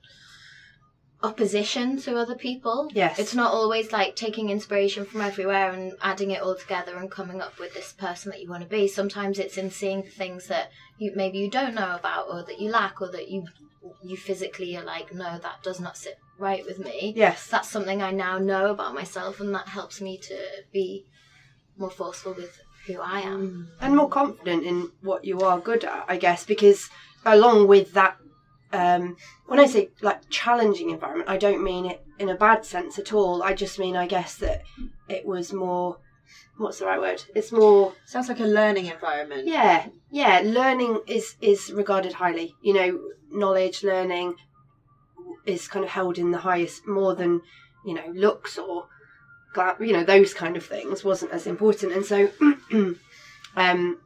[1.25, 2.89] opposition to other people.
[2.93, 3.19] Yes.
[3.19, 7.41] It's not always like taking inspiration from everywhere and adding it all together and coming
[7.41, 8.87] up with this person that you want to be.
[8.87, 12.69] Sometimes it's in seeing things that you maybe you don't know about or that you
[12.69, 13.47] lack or that you
[14.03, 17.13] you physically are like, no, that does not sit right with me.
[17.15, 17.47] Yes.
[17.47, 20.37] That's something I now know about myself and that helps me to
[20.71, 21.05] be
[21.77, 23.41] more forceful with who I am.
[23.41, 23.83] Mm.
[23.83, 26.89] and more confident in what you are good at, I guess, because
[27.25, 28.17] along with that,
[28.75, 32.99] um, when I say like challenging environment, I don't mean it in a bad sense
[32.99, 33.41] at all.
[33.43, 34.63] I just mean, I guess, that
[35.09, 35.99] it was more.
[36.57, 37.23] What's the right word?
[37.35, 37.93] It's more.
[38.05, 39.47] Sounds like a learning environment.
[39.47, 40.41] Yeah, yeah.
[40.43, 42.55] Learning is is regarded highly.
[42.61, 42.99] You know,
[43.31, 44.35] knowledge, learning
[45.45, 47.41] is kind of held in the highest, more than
[47.85, 48.87] you know, looks or
[49.79, 51.93] you know those kind of things wasn't as important.
[51.93, 52.29] And so,
[53.55, 53.99] um,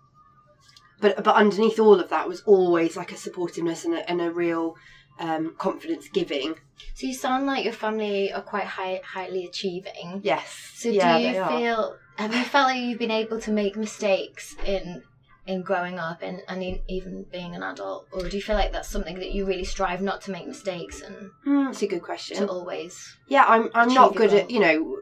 [0.99, 4.31] but but underneath all of that was always like a supportiveness and a, and a
[4.31, 4.75] real
[5.19, 6.55] um, confidence giving.
[6.93, 10.21] So you sound like your family are quite high, highly achieving.
[10.23, 10.71] Yes.
[10.75, 11.49] So yeah, do you are.
[11.49, 15.03] feel have you felt like you've been able to make mistakes in
[15.47, 18.07] in growing up and, and in, even being an adult?
[18.11, 21.01] Or do you feel like that's something that you really strive not to make mistakes
[21.01, 22.37] and that's a good question.
[22.37, 24.97] to always Yeah, I'm I'm not good at you know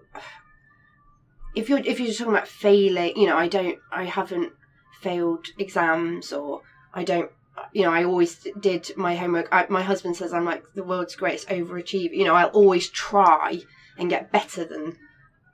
[1.57, 4.53] if you're if you're talking about failing, you know, I don't I haven't
[5.01, 6.61] failed exams or
[6.93, 7.31] I don't
[7.71, 9.47] you know, I always did my homework.
[9.51, 12.15] I, my husband says I'm like the world's greatest overachiever.
[12.15, 13.61] You know, I'll always try
[13.97, 14.97] and get better than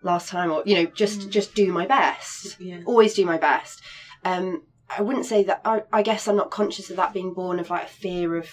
[0.02, 2.60] last time, or you know, just just do my best.
[2.60, 2.82] Yeah.
[2.86, 3.82] Always do my best.
[4.26, 5.62] Um, I wouldn't say that.
[5.66, 8.50] I, I guess I'm not conscious of that being born of like a fear of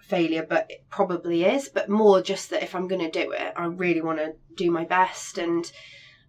[0.00, 1.68] failure, but it probably is.
[1.68, 4.70] But more just that if I'm going to do it, I really want to do
[4.70, 5.38] my best.
[5.38, 5.70] And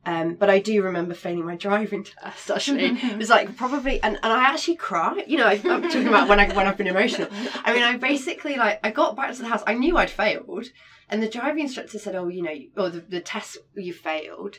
[0.06, 2.50] um, but I do remember failing my driving test.
[2.50, 5.26] Actually, it was like probably, and, and I actually cried.
[5.28, 7.28] You know, I, I'm talking about when I when I've been emotional.
[7.64, 9.64] I mean, I basically like I got back to the house.
[9.68, 10.66] I knew I'd failed,
[11.10, 14.58] and the driving instructor said, "Oh, you know, or the, the test you failed."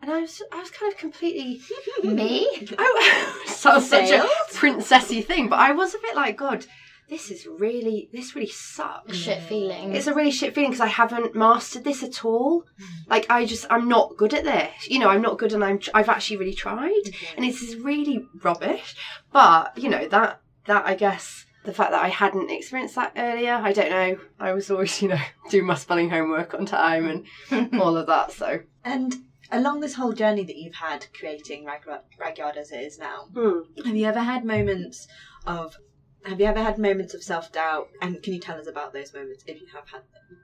[0.00, 1.62] And I was, I was kind of completely
[2.04, 2.46] me?
[2.76, 6.66] I sounds such a princessy thing, but I was a bit like, God,
[7.08, 9.16] this is really, this really A sucks.
[9.16, 9.94] shit feeling.
[9.94, 12.64] It's a really shit feeling because I haven't mastered this at all.
[13.08, 14.88] Like I just, I'm not good at this.
[14.88, 17.02] You know, I'm not good, and I'm, I've actually really tried,
[17.36, 18.96] and it's is really rubbish.
[19.32, 23.54] But you know that, that I guess the fact that I hadn't experienced that earlier,
[23.54, 24.18] I don't know.
[24.38, 28.32] I was always, you know, doing my spelling homework on time and all of that.
[28.32, 29.14] So And
[29.50, 31.86] along this whole journey that you've had creating Rag-
[32.20, 33.60] Ragyard as it is now, hmm.
[33.84, 35.08] have you ever had moments
[35.46, 35.76] of
[36.24, 37.88] have you ever had moments of self doubt?
[38.00, 40.38] And can you tell us about those moments if you have had them?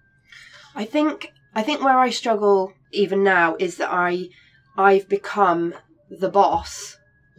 [0.75, 4.29] I think I think where I struggle even now is that I
[4.77, 5.75] I've become
[6.11, 6.97] the boss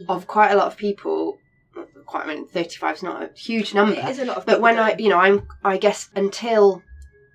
[0.08, 1.38] of quite a lot of people.
[2.06, 4.60] Quite, I mean, thirty-five is not a huge number, It is a lot of but
[4.60, 6.82] when people I, you know, I'm, I guess until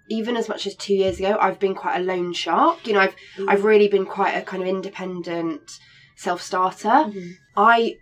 [0.09, 2.85] even as much as two years ago, I've been quite a lone shark.
[2.85, 3.15] You know, I've
[3.47, 5.79] I've really been quite a kind of independent
[6.15, 6.87] self-starter.
[6.87, 7.31] Mhm.
[7.55, 7.95] I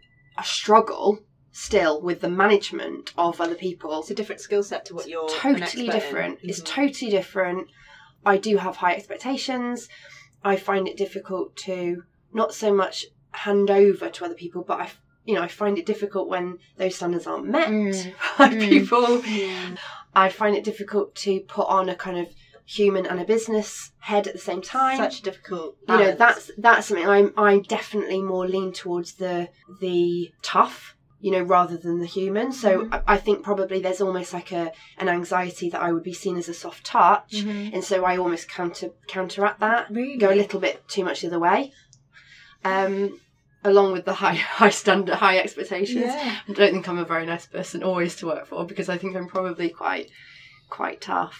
[0.44, 1.20] struggle
[1.58, 5.30] still with the management of other people It's a different skill set to what you're
[5.30, 6.40] totally different.
[6.44, 6.66] It's Mhm.
[6.66, 7.70] totally different.
[8.26, 9.88] I do have high expectations.
[10.44, 14.92] I find it difficult to not so much hand over to other people, but I,
[15.24, 18.14] you know, I find it difficult when those standards aren't met Mm.
[18.38, 18.70] by Mm.
[18.70, 19.24] people.
[20.14, 22.28] I find it difficult to put on a kind of
[22.66, 25.78] human and a business head at the same time such a difficult.
[25.88, 29.48] you know that's that's something i'm i'm definitely more lean towards the
[29.82, 30.95] the tough
[31.26, 32.52] you know rather than the human.
[32.52, 36.14] So I, I think probably there's almost like a an anxiety that i would be
[36.14, 37.34] seen as a soft touch.
[37.74, 39.90] And so i almost counter counteract that.
[39.90, 40.18] Really?
[40.18, 41.74] go a little bit too much the other way.
[42.64, 43.20] Um
[43.64, 46.06] along with the high high standard high expectations.
[46.06, 46.38] Yeah.
[46.48, 49.16] i don't think i'm a very nice person always to work for because i think
[49.16, 50.12] i'm probably quite
[50.70, 51.40] quite tough.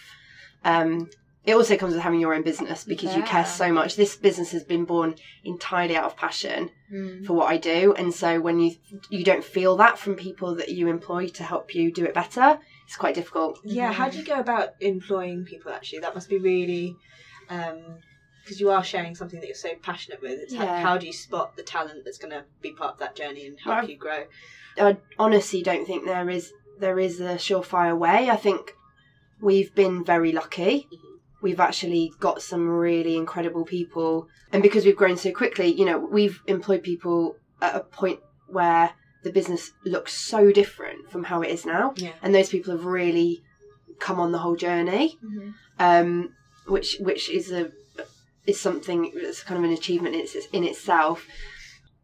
[0.64, 1.10] Um
[1.46, 3.94] it also comes with having your own business because you care so much.
[3.96, 7.26] This business has been born entirely out of passion Mm.
[7.26, 8.76] for what I do, and so when you
[9.10, 12.58] you don't feel that from people that you employ to help you do it better,
[12.86, 13.58] it's quite difficult.
[13.64, 15.72] Yeah, how do you go about employing people?
[15.72, 16.94] Actually, that must be really,
[17.48, 20.38] because you are sharing something that you're so passionate with.
[20.40, 20.80] It's how, Yeah.
[20.80, 23.58] how do you spot the talent that's going to be part of that journey and
[23.58, 24.26] help Well, you grow?
[24.78, 28.28] I honestly don't think there is there is a surefire way.
[28.30, 28.74] I think
[29.40, 30.86] we've been very lucky.
[31.42, 35.98] We've actually got some really incredible people, and because we've grown so quickly, you know,
[35.98, 38.90] we've employed people at a point where
[39.22, 42.12] the business looks so different from how it is now, Yeah.
[42.22, 43.42] and those people have really
[43.98, 45.54] come on the whole journey, Mhm.
[45.78, 46.34] um,
[46.66, 47.70] which which is a
[48.46, 51.26] is something that's kind of an achievement in, its, in itself.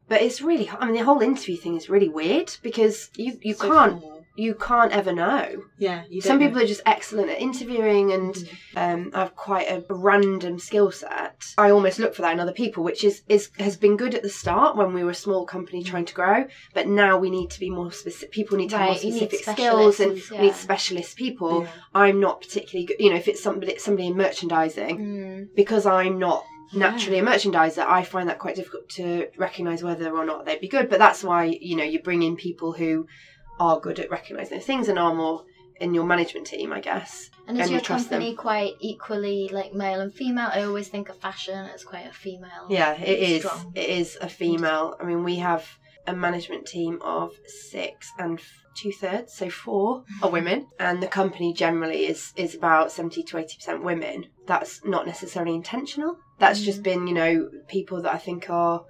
[0.09, 3.55] But it's really, I mean, the whole interview thing is really weird because you you
[3.55, 4.03] So can't.
[4.35, 5.65] You can't ever know.
[5.79, 6.63] Yeah, Some people know.
[6.65, 8.79] are just excellent at interviewing and Mm-hmm.
[8.79, 11.45] um, have quite a random skill set.
[11.59, 14.23] I almost look for that in other people, which is, is has been good at
[14.23, 16.47] the start when we were a small company trying to grow.
[16.73, 18.33] But now we need to be more specific.
[18.33, 21.17] People need to have more Right, you need specific skills and specialists, we need specialist
[21.17, 21.63] people.
[21.65, 21.69] Yeah.
[21.95, 22.97] I'm not particularly good.
[23.01, 25.49] You know, if it's somebody somebody in merchandising, Mm.
[25.55, 30.25] because I'm not naturally a merchandiser, I find that quite difficult to recognise whether or
[30.25, 30.89] not they'd be good.
[30.89, 33.07] But that's why you know you bring in people who
[33.63, 35.45] are good at recognising those things and are more
[35.81, 37.31] in your management team, I guess.
[37.47, 38.21] And is and your you trust them.
[38.21, 40.51] company quite equally like male and female?
[40.53, 42.67] I always think of fashion as quite a female.
[42.69, 43.43] Yeah, it is.
[43.43, 43.73] strong.
[43.75, 44.97] It is a female.
[45.01, 45.65] I mean, we have
[46.07, 48.41] a management team of six and
[48.75, 50.33] two thirds, so four are mm-hmm.
[50.33, 54.27] women, and the company generally is is about seventy to eighty percent women.
[54.47, 56.17] That's not necessarily intentional.
[56.39, 56.85] That's just mm.
[56.85, 58.85] been, you know, people that I think are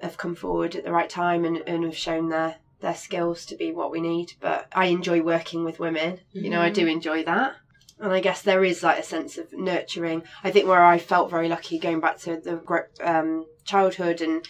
[0.00, 3.56] have come forward at the right time and, and have shown their their skills to
[3.56, 4.34] be what we need.
[4.40, 6.20] But I enjoy working with women.
[6.32, 7.56] You know, I do enjoy that.
[8.00, 10.22] And I guess there is like a sense of nurturing.
[10.44, 14.46] I think where I felt very lucky going back to the um, childhood and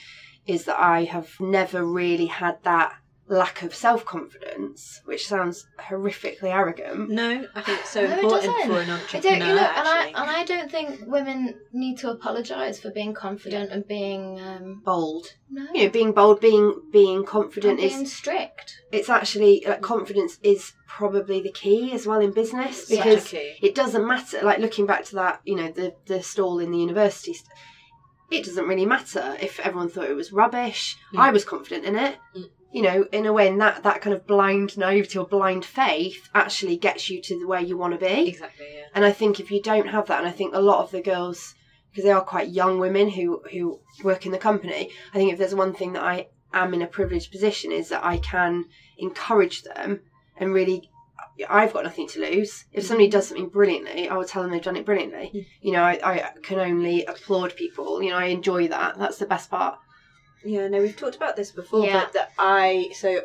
[0.46, 2.94] is that I have never really had that
[3.28, 7.10] lack of self confidence, which sounds horrifically arrogant.
[7.10, 8.70] No, I think it's so No, it important doesn't.
[8.70, 9.22] for an I entrepreneur.
[9.38, 13.14] don't, you know, and I and I don't think women need to apologise for being
[13.14, 18.02] confident and being um, Bold, no, you know, being bold, being being confident and being
[18.02, 18.80] is strict.
[18.92, 23.56] it's actually like confidence is probably the key as well in business Such because key.
[23.62, 24.40] it doesn't matter.
[24.42, 27.48] Like looking back to that, you know, the the stall in the university, st-
[28.30, 30.96] it doesn't really matter if everyone thought it was rubbish.
[31.14, 31.18] Mm.
[31.20, 32.16] I was confident in it.
[32.70, 36.28] You know, in a way, and that that kind of blind naivety or blind faith
[36.34, 38.28] actually gets you to the where you want to be.
[38.28, 38.84] Exactly, yeah.
[38.94, 41.00] And I think if you don't have that, and I think a lot of the
[41.00, 41.54] girls,
[41.90, 45.38] because they are quite young women who who work in the company, I think if
[45.38, 48.66] there's one thing that I am in a privileged position is that I can
[48.98, 50.00] encourage them
[50.36, 50.90] and really.
[51.48, 52.64] I've got nothing to lose.
[52.72, 53.12] If somebody mm-hmm.
[53.12, 55.30] does something brilliantly, I will tell them they've done it brilliantly.
[55.32, 55.46] Mm.
[55.60, 58.02] You know, I, I can only applaud people.
[58.02, 58.98] You know, I enjoy that.
[58.98, 59.78] That's the best part.
[60.48, 62.04] Yeah, no, we've talked about this before, Yeah.
[62.04, 63.22] but that I so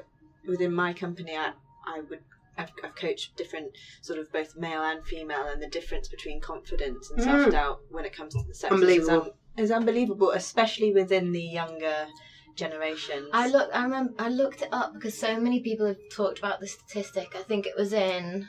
[0.48, 1.54] within my company, I
[1.86, 2.20] I would
[2.58, 7.10] I've, I've coached different sort of both male and female, and the difference between confidence
[7.10, 7.24] and Mm.
[7.24, 9.22] self doubt when it comes to the sexes Unbelievable.
[9.22, 12.08] is, un- is unbelievable, especially within the younger
[12.56, 13.30] generations.
[13.34, 13.70] I look.
[13.74, 14.14] I remember.
[14.20, 17.36] I looked it up because so many people have talked about the statistic.
[17.36, 18.48] I think it was in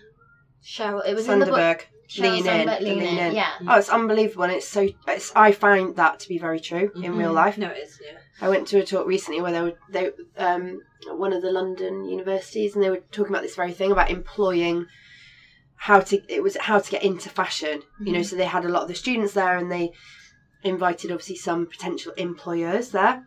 [0.65, 1.07] Sheryl.
[1.07, 1.57] It was in the book.
[1.57, 3.35] Sandberg, Sheryl lean in, Sandberg, Lean lean In, in.
[3.35, 3.53] Yeah.
[3.69, 4.89] Oh, it's unbelievable, and it's so.
[5.09, 7.59] It's, I find that to be very true in real life.
[7.59, 8.01] No, it is.
[8.03, 8.19] Yeah.
[8.41, 12.05] I went to a talk recently where they were they um one of the London
[12.05, 14.87] universities and they were talking about this very thing about employing
[15.77, 17.83] how to it was how to get into fashion.
[18.01, 19.93] You know, so they had a lot of the students there and they
[20.63, 23.25] invited obviously some potential employers there.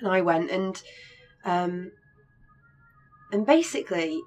[0.00, 0.80] And I went and
[1.44, 1.92] um
[3.32, 4.22] and basically the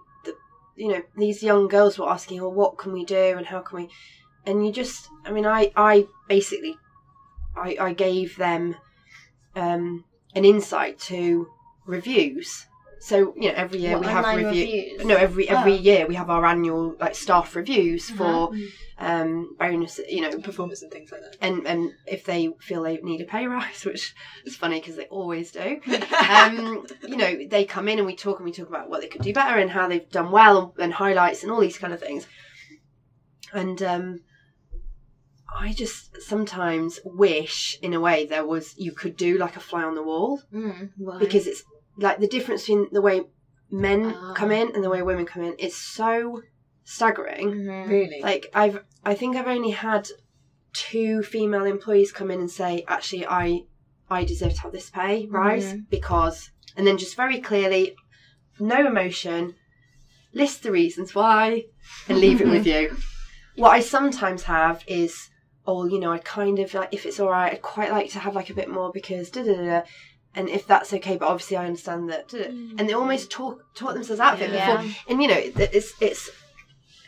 [0.75, 3.77] you know, these young girls were asking, Well what can we do and how can
[3.79, 3.89] we
[4.45, 6.77] and you just I mean I I basically
[7.55, 8.75] I, I gave them
[9.55, 10.03] um,
[10.35, 11.47] an insight to
[11.85, 12.67] reviews.
[12.99, 14.47] So you know, every year What, we have review.
[14.65, 15.05] reviews?
[15.05, 15.75] No, every every Oh.
[15.75, 18.17] year we have our annual like staff reviews Uh-huh.
[18.17, 18.51] for
[18.97, 19.99] um, bonus.
[20.09, 21.35] You know, Performance and things like that.
[21.41, 24.13] and and if they feel they need a pay rise, which
[24.45, 25.79] is funny because they always do.
[26.29, 29.07] um, you know, they come in and we talk and we talk about what they
[29.07, 31.93] could do better and how they've done well and, and highlights and all these kind
[31.93, 32.25] of things.
[33.53, 34.19] And um,
[35.57, 39.83] I just sometimes wish, in a way, there was you could do like a fly
[39.83, 41.63] on the wall Mm, because it's
[41.97, 43.21] like the difference between the way
[43.71, 44.33] men Ah.
[44.35, 46.41] come in and the way women come in is so
[46.83, 47.51] staggering.
[47.51, 47.89] Mhm.
[47.89, 48.19] Really?
[48.21, 50.07] Like I've, I think I've only had
[50.73, 53.61] two female employees come in and say, actually, I,
[54.09, 55.89] I deserve to have this pay rise Mhm.
[55.89, 57.95] because, and then just very clearly,
[58.59, 59.55] no emotion,
[60.33, 61.63] list the reasons why,
[62.09, 62.95] and leave it with you.
[63.55, 65.29] What I sometimes have is,
[65.65, 68.19] oh, you know, I kind of like if it's all right, I'd quite like to
[68.19, 69.81] have like a bit more because da da da.
[70.35, 70.39] Da.
[70.39, 72.45] And if that's okay, but obviously I understand that, da, da.
[72.77, 74.77] and they almost talk talk themselves out of it Yeah.
[74.81, 74.95] before.
[75.09, 76.29] And you know, it- it's it's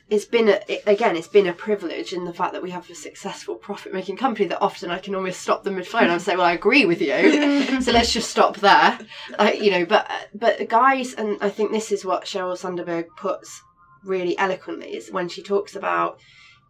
[0.10, 2.90] it's been a, it, again, it's been a privilege in the fact that we have
[2.90, 6.12] a successful profit making company that often I can almost stop them mid flow and
[6.14, 8.98] I say, well, I agree with you, so let's just stop there,
[9.38, 9.84] like, you know.
[9.86, 13.62] But but guys, and I think this is what Sheryl Sandberg puts
[14.06, 16.18] really eloquently is when she talks about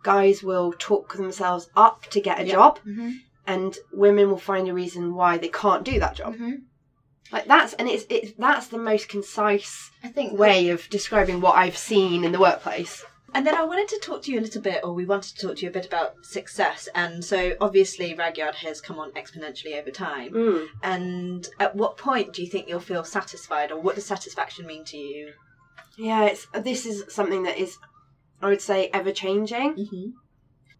[0.02, 2.54] guys will talk themselves up to get a Yeah.
[2.54, 3.17] job, Mhm.
[3.47, 6.36] And women will find a reason why they can't do that job.
[6.36, 6.63] Mhm.
[7.31, 11.55] Like that's and it's it's that's the most concise I think way of describing what
[11.57, 13.03] I've seen in the workplace.
[13.33, 15.47] And then I wanted to talk to you a little bit, or we wanted to
[15.47, 16.88] talk to you a bit about success.
[16.95, 20.33] And so obviously, Ragyard has come on exponentially over time.
[20.33, 20.67] Mm.
[20.81, 24.86] And at what point do you think you'll feel satisfied, or what does satisfaction mean
[24.86, 25.34] to you?
[25.97, 27.78] Yeah, it's this is something that is,
[28.41, 29.76] I would say, ever changing.
[29.76, 30.09] Mm-hmm.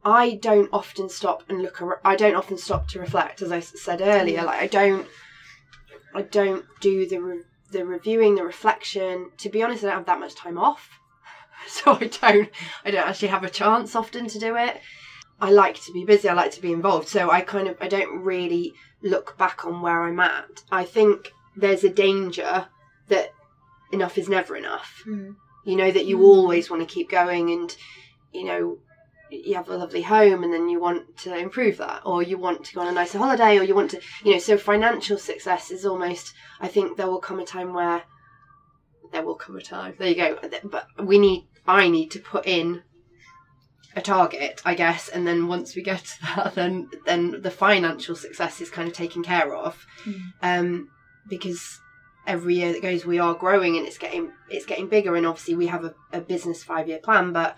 [0.08, 1.82] I don't often stop and look.
[1.82, 4.42] ar- I don't often stop to reflect, as I said earlier.
[4.42, 5.06] Like I don't,
[6.16, 9.32] I don't do the re- the reviewing, the reflection.
[9.40, 11.02] To be honest, I don't have that much time off,
[11.68, 12.50] so I don't.
[12.86, 14.80] I don't actually have a chance often to do it.
[15.42, 16.30] I like to be busy.
[16.30, 17.10] I like to be involved.
[17.10, 20.64] So I kind of I don't really look back on where I'm at.
[20.72, 22.68] I think there's a danger
[23.10, 23.34] that
[23.92, 25.04] enough is never enough.
[25.06, 25.36] Mm.
[25.66, 27.76] You know that you always want to keep going, and
[28.32, 28.78] you know
[29.30, 32.64] you have a lovely home, and then you want to improve that, or you want
[32.66, 34.40] to go on a nicer holiday, or you want to, you know.
[34.40, 36.34] So financial success is almost.
[36.60, 38.04] I think there will come a time where
[39.12, 39.96] there will come a time.
[39.98, 40.38] There you go.
[40.64, 41.48] But we need.
[41.68, 42.84] I need to put in
[43.98, 48.16] a target, I guess, and then once we get to that, then then the financial
[48.16, 49.86] success is kind of taken care of,
[50.42, 50.90] um,
[51.28, 51.80] because
[52.26, 55.56] every year that goes, we are growing and it's getting it's getting bigger, and obviously
[55.56, 57.58] we have a, a business five year plan, but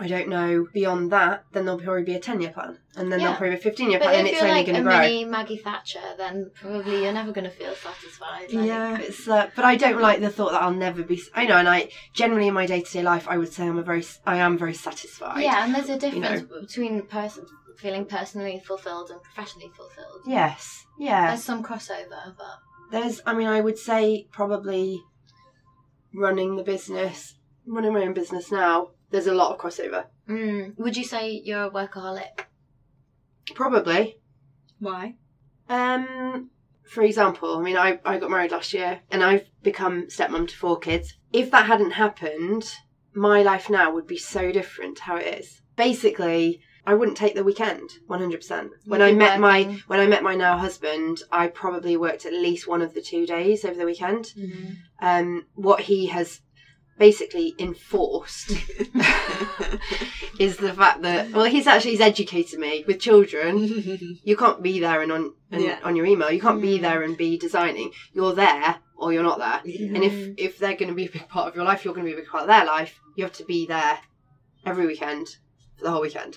[0.00, 1.44] I don't know beyond that.
[1.52, 3.26] Then there'll probably be a ten year plan, and then Yeah.
[3.26, 4.88] there'll probably be a fifteen year plan, and if it's you're only like going to
[4.88, 4.98] grow.
[5.00, 8.52] mini Maggie Thatcher, then probably you're never going to feel satisfied.
[8.52, 11.20] Like, Yeah, it's uh, but I don't like the thought that I'll never be.
[11.34, 13.78] I know, and I generally in my day to day life, I would say I'm
[13.78, 15.42] a very, I am very satisfied.
[15.42, 16.60] Yeah, and there's a difference know.
[16.60, 17.44] between person
[17.76, 20.22] feeling personally fulfilled and professionally fulfilled.
[20.26, 20.84] Yes.
[20.98, 21.28] Yeah.
[21.28, 22.58] There's some crossover, but
[22.90, 25.00] There's, I mean, I would say probably
[26.14, 27.34] running the business,
[27.66, 28.90] running my own business now.
[29.10, 30.06] There's a lot of crossover.
[30.28, 32.44] mm, would you say you're a workaholic?
[33.54, 34.18] Probably.
[34.78, 35.14] Why?
[35.68, 36.50] Um,
[36.84, 40.56] for example, I mean, I, I got married last year and I've become stepmom to
[40.56, 41.14] four kids.
[41.32, 42.70] If that hadn't happened,
[43.14, 45.60] my life now would be so different to how it is.
[45.76, 48.68] Basically, I wouldn't take the weekend 100%.
[48.86, 52.66] When I met my when I met my now husband, I probably worked at least
[52.66, 54.32] one of the two days over the weekend.
[55.00, 56.40] Um, what he has
[56.98, 58.50] basically enforced
[60.38, 63.58] is the fact that well, he's actually he's educated me with children.
[64.24, 65.78] You can't be there and on and Yeah.
[65.82, 66.30] on your email.
[66.30, 66.82] You can't be mm-hmm.
[66.82, 67.92] there and be designing.
[68.12, 69.60] You're there or you're not there.
[69.64, 72.06] And if if they're going to be a big part of your life, you're going
[72.06, 73.00] to be a big part of their life.
[73.16, 73.98] You have to be there
[74.66, 75.28] every weekend
[75.76, 76.36] for the whole weekend.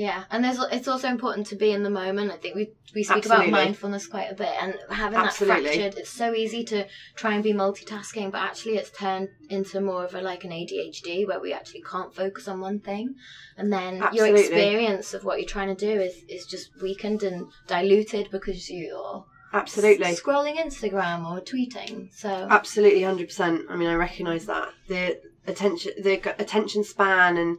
[0.00, 2.32] Yeah, and there's it's also important to be in the moment.
[2.32, 3.48] I think we we speak Absolutely.
[3.48, 5.62] about mindfulness quite a bit, and having Absolutely.
[5.64, 5.98] that fractured.
[6.00, 6.86] It's so easy to
[7.16, 11.26] try and be multitasking, but actually, it's turned into more of a like an ADHD
[11.28, 13.14] where we actually can't focus on one thing,
[13.58, 17.48] and then your experience of what you're trying to do is is just weakened and
[17.66, 20.06] diluted because you're Absolutely.
[20.06, 22.08] s- scrolling Instagram or tweeting.
[22.14, 23.66] So Absolutely, hundred percent.
[23.68, 27.58] I mean, I recognise that the attention, the attention span, and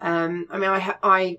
[0.00, 1.38] um, I mean, I I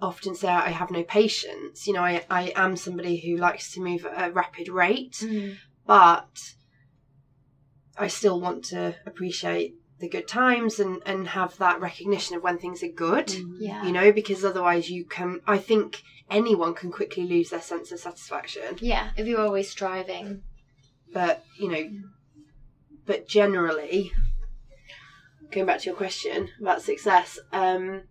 [0.00, 1.86] often say I have no patience.
[1.86, 5.56] You know, I I am somebody who likes to move at a rapid rate, Mm.
[5.86, 6.28] but
[7.98, 12.58] I still want to appreciate the good times and and have that recognition of when
[12.58, 13.32] things are good.
[13.58, 15.40] yeah, You know, because otherwise you can.
[15.46, 19.10] I think anyone can quickly lose their sense of satisfaction yeah.
[19.16, 20.42] If you're always striving,
[21.14, 21.88] but you know
[23.06, 24.10] but generally
[25.52, 28.02] going back to your question about success um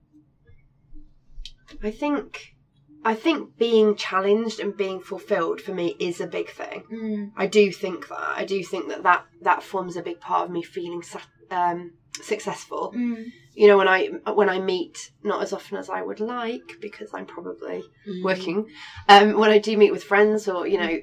[1.84, 2.56] i think
[3.04, 6.84] i think being challenged and being fulfilled for me is a big thing.
[6.92, 7.32] Mm.
[7.38, 8.34] i do think that.
[8.42, 11.04] I do think that that, that forms a big part of me feeling
[11.52, 11.92] um
[12.22, 12.94] successful.
[12.96, 13.26] Mm.
[13.54, 17.10] you know when i when i meet not as often as i would like because
[17.14, 17.84] i'm probably
[18.24, 18.68] working
[19.10, 20.98] um when i do meet with friends or you know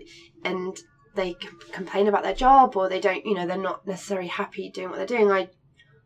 [0.45, 0.79] and
[1.15, 4.71] they c- complain about their job or they don't you know they're not necessarily happy
[4.71, 5.49] doing what they're doing i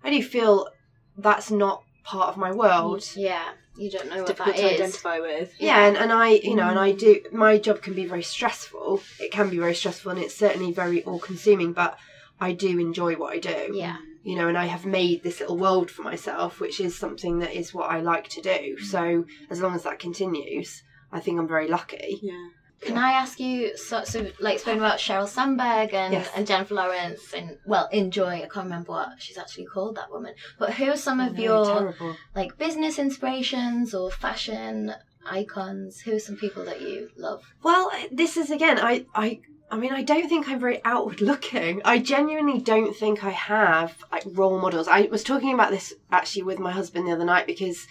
[0.03, 0.69] i do feel
[1.17, 3.03] that's not part of my world.
[3.17, 3.49] Yeah,
[3.79, 4.81] you don't know what difficult that to is.
[4.81, 5.53] identify with.
[5.59, 9.01] yeah, and, and i you know and i do my job can be very stressful
[9.21, 11.99] it can be very stressful and it's certainly very all consuming but
[12.41, 13.97] i do enjoy what i do Yeah.
[14.23, 17.55] you know, and I have made this little world for myself, which is something that
[17.55, 18.77] is what I like to do.
[18.77, 18.85] Mm.
[18.85, 22.19] So as long as that continues, I think I'm very lucky.
[22.23, 22.49] Yeah.
[22.83, 26.31] Can I ask you, so, so like spoken about Sheryl Sandberg and, Yes.
[26.37, 28.29] and Jennifer Lawrence and well, Enjoy.
[28.35, 30.35] I can't remember what she's actually called that woman.
[30.59, 32.17] But who are some of your terrible.
[32.35, 36.01] like business inspirations or fashion icons?
[36.01, 37.43] Who are some people that you love?
[37.63, 41.81] Well, this is again, I, I, I mean, I don't think I'm very outward looking.
[41.85, 44.87] I genuinely don't think I have like role models.
[44.87, 47.87] I was talking about this actually with my husband the other night because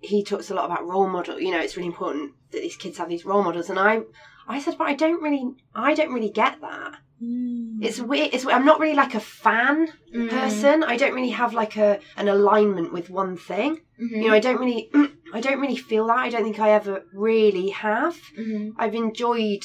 [0.00, 1.40] he talks a lot about role model.
[1.40, 4.00] You know, it's really important that these kids have these role models, and I,
[4.46, 5.44] I said, but I don't really,
[5.74, 6.94] I don't really get that.
[7.80, 8.30] It's weird.
[8.32, 10.30] It's I'm not really like a fan Mm.
[10.30, 10.82] person.
[10.84, 13.80] I don't really have like a an alignment with one thing.
[14.00, 14.22] Mhm.
[14.22, 14.88] You know, I don't really,
[15.34, 16.16] I don't really feel that.
[16.16, 18.16] I don't think I ever really have.
[18.38, 18.72] Mhm.
[18.78, 19.64] I've enjoyed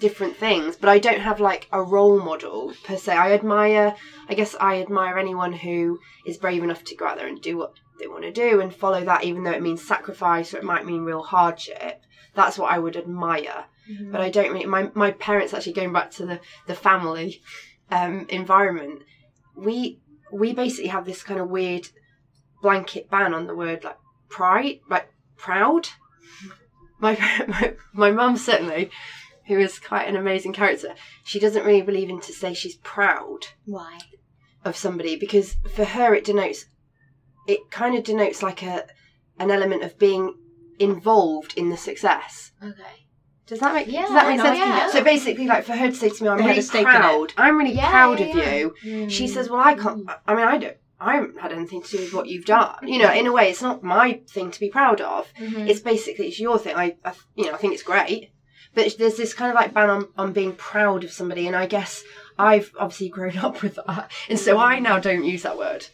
[0.00, 3.14] different things, but I don't have like a role model per se.
[3.14, 3.94] I admire,
[4.28, 7.56] I guess, I admire anyone who is brave enough to go out there and do
[7.58, 10.64] what they want to do and follow that, even though it means sacrifice or it
[10.64, 12.00] might mean real hardship.
[12.36, 13.64] That's what I would admire.
[14.10, 14.66] But I don't really.
[14.66, 17.40] My my parents actually going back to the the family
[17.90, 19.02] um, environment.
[19.56, 20.00] We
[20.32, 21.88] we basically have this kind of weird
[22.62, 25.88] blanket ban on the word like pride, like proud.
[26.98, 27.14] My
[27.48, 28.90] my my mum certainly,
[29.46, 30.94] who is quite an amazing character.
[31.24, 33.98] She doesn't really believe in to say she's proud Why?
[34.64, 36.64] of somebody because for her it denotes
[37.46, 38.86] it kind of denotes like a
[39.38, 40.34] an element of being
[40.78, 42.52] involved in the success.
[42.62, 43.06] Okay.
[43.46, 44.58] Does that make Yeah, does that make no, sense?
[44.58, 44.90] yeah.
[44.90, 46.82] So basically, like for her to say to me, "I'm They had really a stake
[46.82, 46.90] in it.
[46.98, 47.32] proud.
[47.36, 48.54] I'm really Yeah, proud yeah, of yeah.
[48.56, 49.10] you." Mm.
[49.10, 50.08] She says, "Well, I can't.
[50.26, 50.76] I mean, I don't.
[50.98, 52.88] I haven't had anything to do with what you've done.
[52.88, 55.32] You know, in a way, it's not my thing to be proud of.
[55.38, 55.68] Mhm.
[55.68, 56.74] It's basically it's your thing.
[56.74, 58.30] I, I, you know, I think it's great,
[58.74, 61.66] but there's this kind of like ban on on being proud of somebody, and I
[61.66, 62.02] guess
[62.38, 65.86] I've obviously grown up with that, and so I now don't use that word.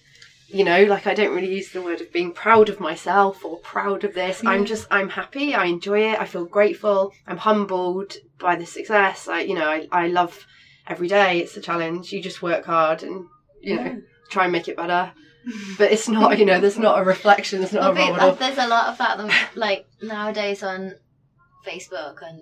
[0.53, 3.59] You know, like I don't really use the word of being proud of myself or
[3.59, 4.45] proud of this.
[4.45, 4.69] I'm mm.
[4.69, 5.55] just I'm happy.
[5.55, 6.21] I enjoy it.
[6.21, 7.13] I feel grateful.
[7.27, 9.29] I'm humbled by the success.
[9.29, 10.47] I, you know, I, I love
[10.87, 11.41] every day.
[11.41, 12.13] It's a challenge.
[12.13, 13.27] You just work hard and
[13.61, 15.13] you know try and make it better.
[15.77, 17.61] But it's not, you know, there's not a reflection.
[17.61, 20.95] There's not Well, a role there's a lot of that, like nowadays on
[21.67, 22.41] Facebook and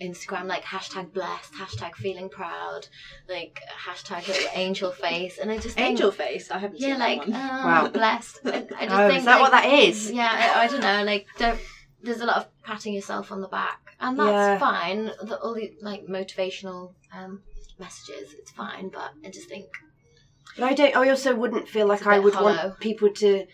[0.00, 2.86] Instagram, like hashtag blessed, hashtag feeling proud,
[3.28, 6.50] like hashtag little angel face, and I just think, Angel face.
[6.50, 7.34] I haven't yeah, seen like that one.
[7.34, 7.88] oh, Wow.
[7.88, 8.38] blessed.
[8.44, 10.10] I, I just Oh, think is that what that is?
[10.10, 11.02] Yeah, I, I don't know.
[11.04, 11.58] Like, don't.
[12.02, 14.58] There's a lot of patting yourself on the back, and that's Yeah.
[14.58, 15.06] fine.
[15.22, 17.42] The, all the like motivational um,
[17.78, 18.90] messages, it's fine.
[18.90, 19.66] But I just think
[20.56, 20.96] But I don't.
[20.96, 22.54] I also wouldn't feel like It's a I bit would hollow.
[22.68, 23.46] want people to.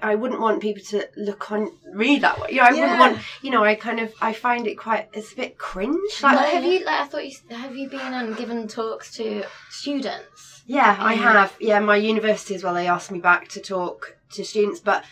[0.00, 2.48] I wouldn't want people to look on read that way.
[2.50, 3.18] You know, I wouldn't want.
[3.42, 4.12] You know, I kind of.
[4.20, 5.08] I find it quite.
[5.12, 6.22] It's a bit cringe.
[6.22, 6.84] Like, Well, have you?
[6.84, 10.62] Like, I thought you have you been and given talks to students?
[10.66, 11.56] Yeah, I um, have.
[11.60, 12.74] Yeah, my university as well.
[12.74, 15.04] They asked me back to talk to students, but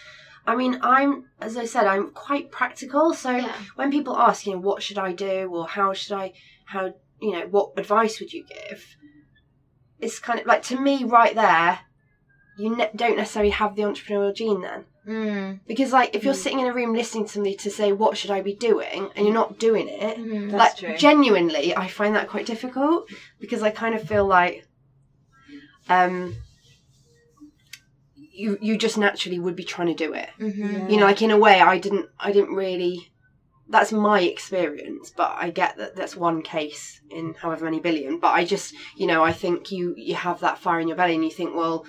[0.46, 3.14] I mean, I'm as I said, I'm quite practical.
[3.14, 3.54] So Yeah.
[3.76, 6.32] when people ask, you know, what should I do, or how should I,
[6.66, 8.96] how you know, what advice would you give?
[10.00, 11.80] It's kind of like to me, right there,
[12.62, 14.84] you ne- don't necessarily have the entrepreneurial gene then.
[15.06, 15.60] Mm.
[15.66, 18.30] Because like if you're sitting in a room listening to somebody to say what should
[18.30, 20.50] I be doing and you're not doing it, Mm.
[20.50, 20.96] That's like true.
[21.06, 23.00] genuinely I find that quite difficult
[23.42, 24.56] because I kind of feel like
[25.96, 26.14] um
[28.42, 30.30] you you just naturally would be trying to do it.
[30.38, 32.94] hmm You know, like in a way I didn't I didn't really
[33.68, 38.18] that's my experience, but I get that that's one case in however many billion.
[38.18, 41.14] But I just, you know, I think you you have that fire in your belly,
[41.14, 41.84] and you think, well,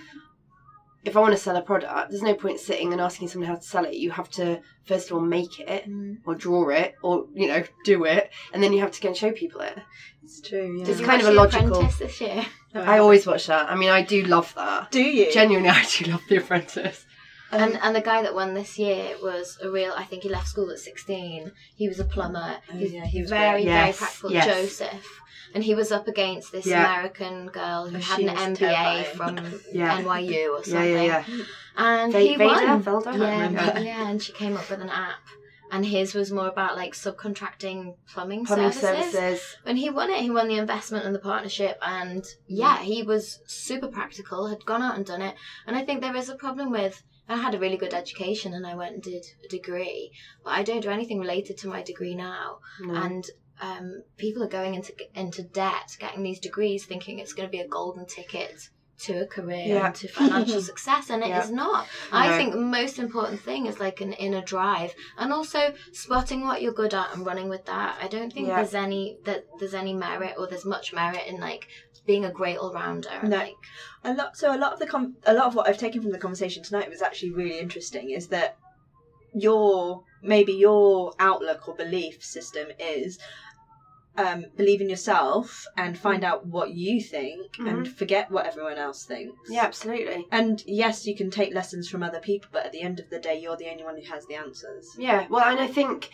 [1.05, 3.55] if I want to sell a product, there's no point sitting and asking someone how
[3.55, 3.95] to sell it.
[3.95, 6.17] You have to first of all make it, Mm.
[6.25, 9.17] or draw it, or you know, do it, and then you have to go and
[9.17, 9.77] show people it.
[10.23, 10.77] It's true.
[10.77, 10.85] Yeah.
[10.87, 12.45] It's Did kind of a logical- Apprentice this year.
[12.75, 13.69] I always watch that.
[13.69, 14.91] I mean, I do love that.
[14.91, 15.31] do you?
[15.31, 17.05] Genuinely, I do love The Apprentice.
[17.53, 19.93] And um, and the guy that won this year was a real.
[19.95, 21.51] I think he left school at sixteen.
[21.75, 22.57] He was a plumber.
[22.71, 23.71] Oh, He's yeah, he was very great.
[23.73, 24.31] very Yes, practical.
[24.31, 24.45] yes.
[24.45, 25.07] Joseph,
[25.53, 26.85] and he was up against this Yeah.
[26.85, 29.35] American girl who Oh, had an MBA terrifying.
[29.37, 30.01] from Yeah.
[30.01, 30.91] NYU or something.
[30.93, 31.43] yeah, yeah.
[31.77, 32.45] And Va- he Vader?
[32.45, 32.83] won.
[32.83, 33.17] Velda?
[33.17, 35.19] Yeah, yeah, and she came up with an app.
[35.71, 39.11] And his was more about like subcontracting plumbing, Plumbing services.
[39.11, 39.57] services.
[39.63, 43.39] When he won it, he won the investment and the partnership, and yeah, he was
[43.47, 45.33] super practical, had gone out and done it.
[45.65, 47.01] And I think there is a problem with.
[47.27, 50.11] I had a really good education and I went and did a degree,
[50.43, 52.59] but I don't do anything related to my degree now.
[52.81, 52.93] No.
[52.93, 53.23] And
[53.61, 57.61] um, people are going into into debt, getting these degrees, thinking it's going to be
[57.61, 58.69] a golden ticket
[58.99, 59.87] to a career Yeah.
[59.87, 61.55] and to financial success, and it is Yeah.
[61.55, 61.87] not.
[62.11, 66.61] I think the most important thing is like an inner drive, and also spotting what
[66.61, 67.97] you're good at and running with that.
[68.01, 68.57] I don't think Yeah.
[68.57, 71.67] there's any that there's any merit or there's much merit in like
[72.05, 73.19] being a great all rounder.
[73.23, 73.37] No.
[73.37, 73.55] Like,
[74.03, 76.11] a lot so a lot of the com- a lot of what I've taken from
[76.11, 78.57] the conversation tonight was actually really interesting is that
[79.33, 83.17] your maybe your outlook or belief system is
[84.17, 89.05] um, believe in yourself and find out what you think and forget what everyone else
[89.05, 89.49] thinks.
[89.49, 90.27] yeah, absolutely.
[90.31, 93.19] And yes, you can take lessons from other people, but at the end of the
[93.19, 94.87] day, you're the only one who has the answers.
[94.97, 96.09] Yeah, well, and I think,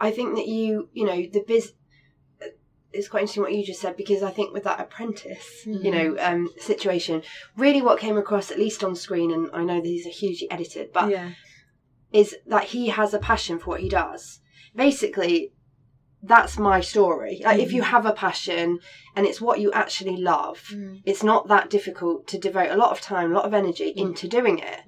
[0.00, 1.72] I think that you, you know, the biz.
[2.94, 6.14] It's quite interesting what you just said because I think with that apprentice, you know,
[6.20, 7.22] um, situation,
[7.56, 10.92] really what came across, at least on screen, and I know these are hugely edited,
[10.92, 11.30] but yeah.
[12.12, 14.40] is that he has a passion for what he does.
[14.76, 15.52] Basically,
[16.22, 17.40] that's my story.
[17.44, 17.86] Like, if you mm.
[17.86, 18.78] have a passion
[19.16, 21.02] and it's what you actually love, mm.
[21.04, 23.96] it's not that difficult to devote a lot of time, a lot of energy mm.
[23.96, 24.80] into doing it.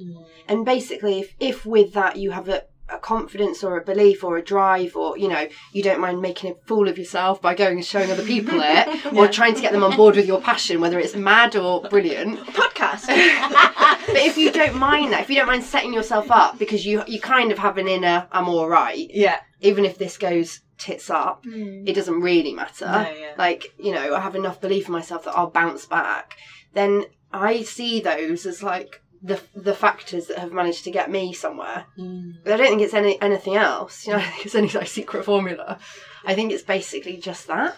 [0.49, 4.37] And basically, if, if with that you have a, a confidence or a belief or
[4.37, 7.79] a drive or, you know, you don't mind making a fool of yourself by going
[7.79, 10.81] and showing other people it or trying to get them on board with your passion,
[10.81, 13.07] whether it's mad or brilliant, Podcast.
[14.07, 17.03] but if you don't mind that, if you don't mind setting yourself up because you
[17.09, 19.41] you kind of have an inner I'm all right, yeah.
[19.61, 22.87] even if this goes tits up, it doesn't really matter.
[22.87, 23.35] No, yeah.
[23.39, 26.37] Like, you know, I have enough belief in myself that I'll bounce back.
[26.73, 31.33] Then I see those as like the the factors that have managed to get me
[31.33, 31.87] somewhere.
[31.99, 32.47] Mm.
[32.47, 34.07] I don't think it's any anything else.
[34.07, 35.79] You know, I think it's any like secret formula.
[36.27, 37.77] I think it's basically just that.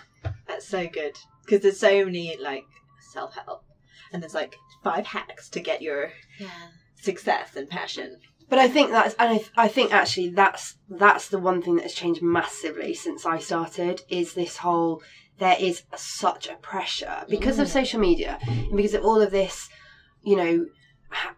[0.49, 2.65] That's so good because there's so many like
[3.13, 3.65] self help,
[4.13, 6.49] and there's like five hacks to get your Yeah.
[7.01, 8.21] success and passion.
[8.49, 11.83] But I think that's, and I, I think actually that's that's the one thing that
[11.83, 15.03] has changed massively since I started is this whole
[15.39, 17.73] there is such a pressure because of mm.
[17.73, 19.69] social media and because of all of this,
[20.23, 20.67] you know,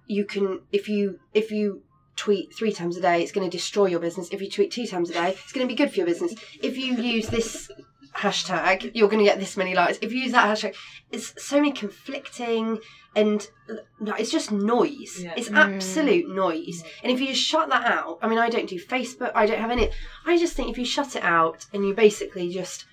[0.07, 1.83] you can if you if you
[2.17, 4.29] tweet three times a day, it's going to destroy your business.
[4.31, 6.35] If you tweet two times a day, it's going to be good for your business.
[6.63, 7.71] If you use this
[8.15, 9.99] hashtag, you're going to get this many likes.
[10.01, 10.75] If you use that hashtag,
[11.11, 12.81] it's so many conflicting
[13.17, 13.49] and
[14.01, 15.21] no, it's just noise.
[15.23, 15.35] Yeah.
[15.37, 15.57] It's mm.
[15.57, 16.85] absolute noise.
[17.03, 19.61] And if you just shut that out, I mean, I don't do Facebook, I don't
[19.61, 19.91] have any.
[20.27, 22.85] I just think if you shut it out and you basically just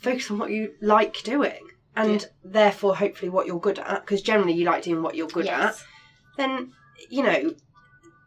[0.00, 4.54] focus on what you like doing and therefore hopefully what you're good at, because generally
[4.54, 5.74] you like doing what you're good at,
[6.36, 6.72] then
[7.08, 7.54] you know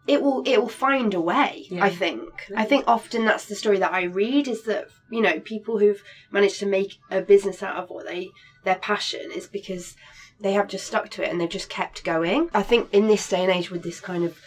[0.07, 1.85] it will it will find a way Yeah.
[1.85, 2.29] i think.
[2.55, 6.03] I think often that's the story that i read is that you know people who've
[6.31, 8.29] managed to make a business out of what they
[8.65, 9.95] their passion is because
[10.41, 12.49] they have just stuck to it and they've just kept going.
[12.53, 14.37] I think in this day and age with this kind of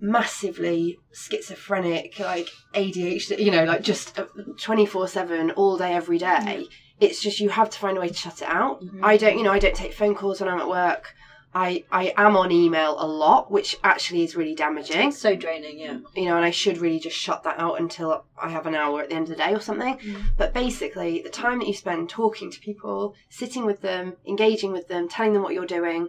[0.00, 6.66] massively schizophrenic like adhd you know like just uh, 24/7 all day every day
[7.00, 8.82] it's just you have to find a way to shut it out.
[8.82, 9.04] Mm-hmm.
[9.04, 11.14] I don't you know i don't take phone calls when i'm at work
[11.58, 15.98] I, I am on email a lot, which actually is really damaging, So draining, yeah.
[16.14, 19.00] you know, and I should really just shut that out until I have an hour
[19.02, 19.98] at the end of the day or something.
[19.98, 20.22] Mm.
[20.36, 24.86] But basically, the time that you spend talking to people, sitting with them, engaging with
[24.86, 26.08] them, telling them what you're doing,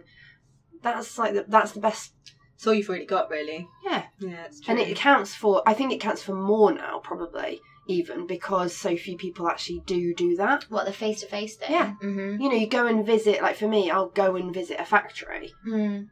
[0.82, 2.12] that's like the, that's the best.
[2.54, 3.66] It's all you've really got, really.
[3.84, 4.72] Yeah, Yeah, it's true.
[4.72, 5.62] and it counts for.
[5.66, 10.14] I think it counts for more now, probably even because so few people actually do
[10.14, 10.64] do that.
[10.70, 11.72] What the face to face thing?
[11.72, 11.94] Yeah.
[12.02, 12.40] Mm-hmm.
[12.40, 13.42] You know, you go and visit.
[13.42, 15.52] Like for me, I'll go and visit a factory.
[15.66, 16.08] Mm.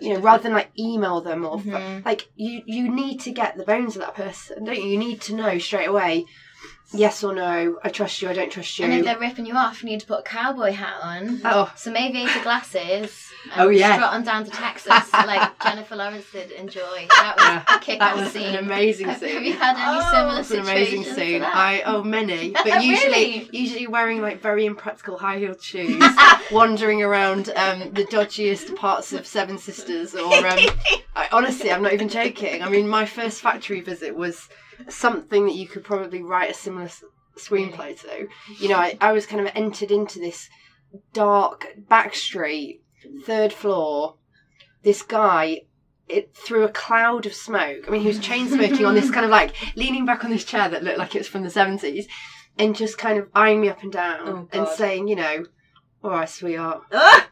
[0.00, 2.04] you know, rather than like email them or Mhm.
[2.04, 4.86] like you you need to get the bones of that person, don't you?
[4.86, 6.24] You need to know straight away,
[6.92, 7.78] yes or no.
[7.82, 8.28] I trust you.
[8.28, 8.84] I don't trust you.
[8.84, 11.72] And if they're ripping you off, you need to put a cowboy hat on, oh,
[11.76, 13.94] some aviator glasses, and Oh, yeah.
[13.96, 16.52] strut on down to Texas like Jennifer Lawrence did.
[16.52, 17.06] Enjoy.
[17.10, 18.54] That was Yeah, a kick that ass was scene.
[18.54, 19.28] an amazing scene.
[19.34, 21.06] Have you had any Oh, similar it's an situations?
[21.08, 21.40] amazing scene.
[21.40, 21.54] that?
[21.56, 23.48] I oh many, but usually Really?
[23.52, 26.02] usually wearing like very impractical high heeled shoes,
[26.52, 30.14] wandering around um, the dodgiest parts of Seven Sisters.
[30.14, 30.58] Or um,
[31.14, 32.62] I, honestly, I'm not even joking.
[32.62, 34.48] I mean, my first factory visit was
[34.88, 37.04] something that you could probably write a similar s-
[37.36, 38.28] screenplay to.
[38.58, 40.48] You know, I, I was kind of entered into this
[41.12, 42.82] dark back street,
[43.26, 44.16] third floor.
[44.82, 45.62] This guy
[46.08, 47.84] it through a cloud of smoke.
[47.86, 50.44] I mean, he was chain smoking on this kind of like leaning back on this
[50.44, 52.06] chair that looked like it was from the seventies,
[52.58, 55.44] and just kind of eyeing me up and down Oh, and saying, you know,
[56.02, 57.28] "All right, sweetheart, Ah!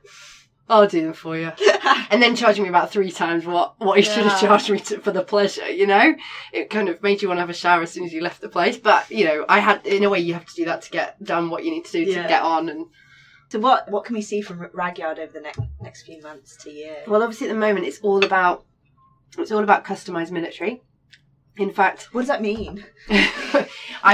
[0.70, 1.52] I'll do them for you,"
[2.10, 5.00] and then charging me about three times what what he should have charged me to,
[5.00, 5.68] for the pleasure.
[5.68, 6.14] You know,
[6.52, 8.40] it kind of made you want to have a shower as soon as you left
[8.40, 8.76] the place.
[8.76, 11.22] But you know, I had in a way you have to do that to get
[11.22, 12.86] done what you need to do to get on and
[13.50, 16.70] so what what can we see from Ragyard over the next next few months to
[16.70, 16.98] year?
[17.06, 18.64] Well, obviously at the moment it's all about
[19.36, 20.82] it's all about customized military.
[21.56, 22.86] In fact, What does that mean?
[23.10, 23.66] I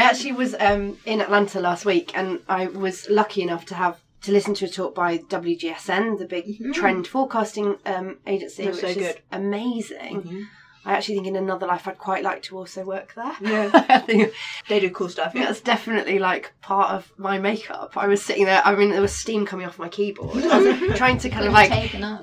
[0.03, 4.33] actually was um, in Atlanta last week, and I was lucky enough to have to
[4.33, 8.87] listen to a talk by WGSN, the big trend forecasting um, agency, They're which so
[8.89, 9.21] is good.
[9.33, 10.47] amazing.
[10.85, 13.35] I actually think in another life I'd quite like to also work there.
[13.41, 13.71] Yeah.
[13.89, 14.33] I think
[14.69, 15.33] They do cool stuff.
[15.35, 15.47] Yeah.
[15.47, 17.97] that's definitely like part of my makeup.
[17.97, 18.63] I was sitting there.
[18.65, 20.45] I mean, there was steam coming off my keyboard.
[20.45, 21.73] I was trying to kind of like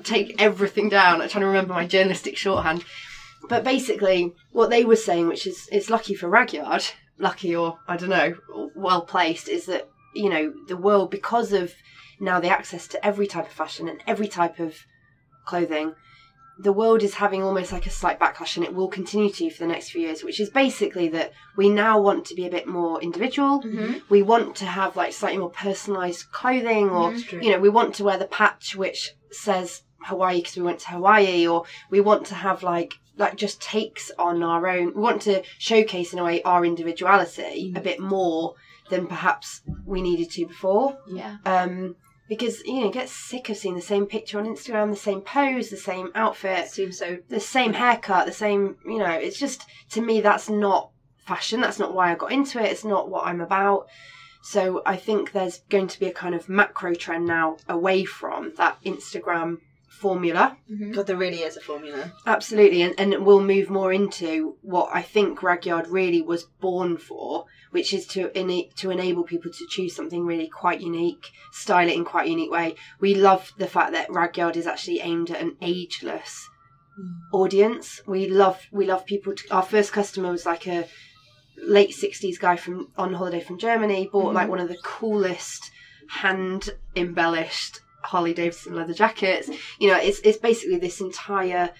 [0.04, 1.20] take everything down.
[1.20, 2.84] I'm trying to remember my journalistic shorthand.
[3.50, 7.98] But basically, what they were saying, which is it's lucky for Ragyard, lucky or I
[7.98, 8.34] don't know,
[8.74, 11.74] well placed, is that you know the world because of
[12.20, 14.76] now the access to every type of fashion and every type of
[15.44, 15.94] clothing.
[16.56, 19.58] The world is having almost like a slight backlash, and it will continue to for
[19.58, 20.22] the next few years.
[20.22, 23.60] Which is basically that we now want to be a bit more individual.
[23.60, 23.98] Mm-hmm.
[24.08, 27.40] We want to have like slightly more personalised clothing, or true.
[27.42, 30.90] you know, we want to wear the patch which says Hawaii because we went to
[30.90, 34.94] Hawaii, or we want to have like like just takes on our own.
[34.94, 38.54] We want to showcase in a way our individuality a bit more
[38.90, 40.98] than perhaps we needed to before.
[41.08, 41.38] Yeah.
[41.44, 41.96] Um,
[42.28, 45.20] because you know, you get sick of seeing the same picture on Instagram, the same
[45.20, 47.18] pose, the same outfit, seems so.
[47.28, 48.76] the same haircut, the same.
[48.84, 50.90] You know, it's just to me that's not
[51.26, 51.60] fashion.
[51.60, 52.70] That's not why I got into it.
[52.70, 53.88] It's not what I'm about.
[54.42, 58.52] So I think there's going to be a kind of macro trend now away from
[58.56, 59.58] that Instagram
[59.98, 60.56] formula.
[60.70, 60.92] Mm-hmm.
[60.92, 62.12] God, there really is a formula.
[62.26, 67.46] Absolutely, and, and we'll move more into what I think Ragyard really was born for,
[67.70, 71.94] which is to ena- to enable people to choose something really quite unique, style it
[71.94, 72.74] in quite a unique way.
[73.00, 76.48] We love the fact that Ragyard is actually aimed at an ageless
[76.98, 77.12] mm.
[77.32, 78.00] audience.
[78.06, 79.34] We love we love people.
[79.34, 80.86] To, our first customer was like a
[81.56, 84.08] late sixties guy from on holiday from Germany.
[84.12, 84.50] Bought like mm-hmm.
[84.50, 85.70] one of the coolest
[86.08, 89.48] hand embellished Harley Davidson leather jackets.
[89.78, 91.70] You know, it's it's basically this entire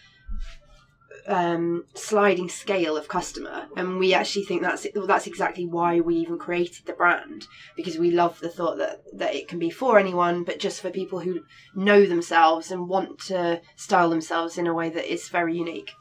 [1.26, 6.16] um, sliding scale of customer, and we actually think that's well, that's exactly why we
[6.16, 7.46] even created the brand
[7.76, 10.90] because we love the thought that that it can be for anyone, but just for
[10.90, 11.44] people who
[11.74, 15.92] know themselves and want to style themselves in a way that is very unique.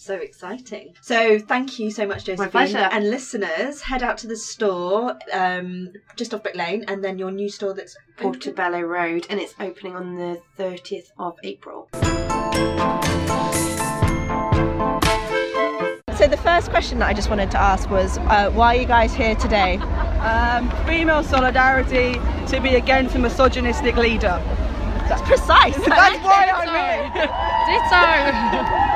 [0.00, 0.94] So exciting.
[1.00, 2.50] So thank you so much, Josephine.
[2.50, 2.78] pleasure.
[2.78, 7.32] And listeners, head out to the store um, just off Brick Lane and then your
[7.32, 11.88] new store that's Portobello Road, and it's opening on the thirtieth of April.
[16.16, 18.86] So the first question that I just wanted to ask was, uh, why are you
[18.86, 19.76] guys here today?
[20.22, 24.40] um, female solidarity to be against a misogynistic leader.
[25.08, 25.76] That's precise.
[25.86, 28.84] That's why I'm here.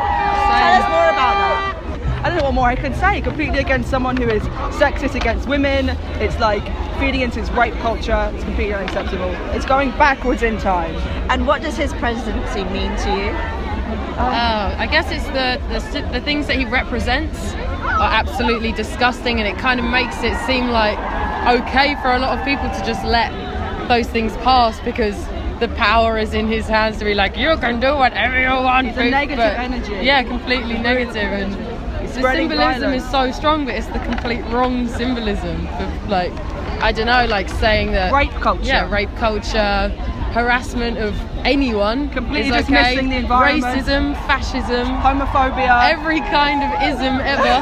[0.59, 1.79] Tell us more about that.
[2.25, 3.21] I don't know what more I can say.
[3.21, 4.43] Completely against someone who is
[4.79, 5.89] sexist against women.
[6.21, 6.63] It's like
[7.01, 8.31] feeding into this rape culture.
[8.35, 9.31] It's completely unacceptable.
[9.57, 10.95] It's going backwards in time.
[11.31, 13.31] And what does his presidency mean to you?
[14.15, 19.49] Oh, I guess it's the, the the things that he represents are absolutely disgusting, and
[19.49, 20.99] it kind of makes it seem like
[21.59, 23.33] okay for a lot of people to just let
[23.89, 25.17] those things pass because
[25.63, 28.89] the power is in his hands to be like you can do whatever you want.
[28.89, 29.95] It's a negative but- energy.
[30.03, 34.89] Yeah, completely negative, and the spreading symbolism is so strong, but it's the complete wrong
[34.89, 35.69] symbolism.
[35.69, 36.33] For like,
[36.83, 38.65] I don't know, like saying that Rape culture.
[38.65, 39.89] Yeah, rape culture,
[40.35, 42.11] harassment of anyone.
[42.11, 42.83] Completely is okay.
[42.83, 43.65] dismissing the environment.
[43.65, 45.89] Racism, fascism, Homophobia.
[45.89, 47.55] every kind of ism ever.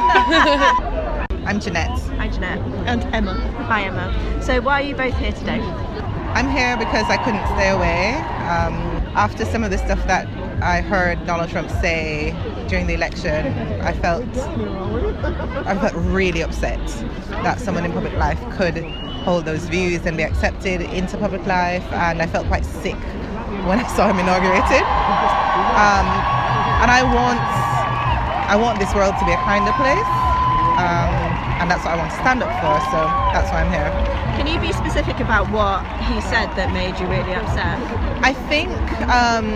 [1.46, 1.98] I'm Jeanette.
[2.16, 2.60] Hi, Jeanette.
[2.86, 3.34] And Emma.
[3.68, 4.42] Hi, Emma.
[4.42, 5.60] So why are you both here today?
[6.34, 8.14] I'm here because I couldn't stay away.
[8.46, 8.74] Um,
[9.16, 10.26] after some of the stuff that
[10.62, 12.34] I heard Donald Trump say
[12.68, 13.46] during the election,
[13.80, 14.24] I felt
[15.66, 16.84] I felt really upset
[17.42, 18.78] that someone in public life could
[19.24, 22.98] hold those views and be accepted into public life, and I felt quite sick
[23.66, 24.86] when I saw him inaugurated.
[25.74, 26.06] Um,
[26.82, 27.40] and I want
[28.50, 30.10] I want this world to be a kinder place,
[30.78, 31.10] um,
[31.60, 32.76] and that's what I want to stand up for.
[32.92, 32.98] So
[33.32, 33.90] that's why I'm here.
[34.36, 37.78] Can you be specific about what he said that made you really upset?
[38.22, 38.70] I think
[39.08, 39.48] um,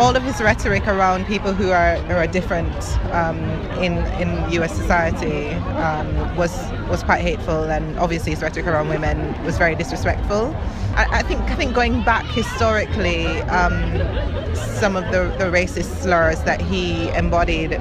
[0.00, 2.74] all of his rhetoric around people who are, who are different
[3.12, 3.38] um,
[3.80, 4.74] in in U.S.
[4.74, 6.52] society um, was
[6.88, 10.54] was quite hateful, and obviously his rhetoric around women was very disrespectful.
[10.96, 13.76] I, I think I think going back historically, um,
[14.56, 17.80] some of the, the racist slurs that he embodied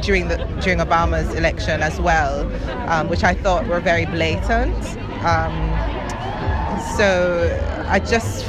[0.00, 2.50] during the during Obama's election as well,
[2.88, 4.76] um, which I thought were very blatant.
[5.24, 5.54] Um,
[6.96, 8.44] so I just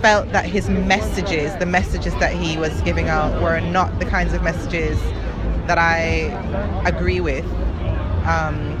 [0.00, 4.32] felt that his messages, the messages that he was giving out, were not the kinds
[4.32, 5.00] of messages
[5.66, 6.30] that I
[6.86, 7.44] agree with.
[8.26, 8.76] Um,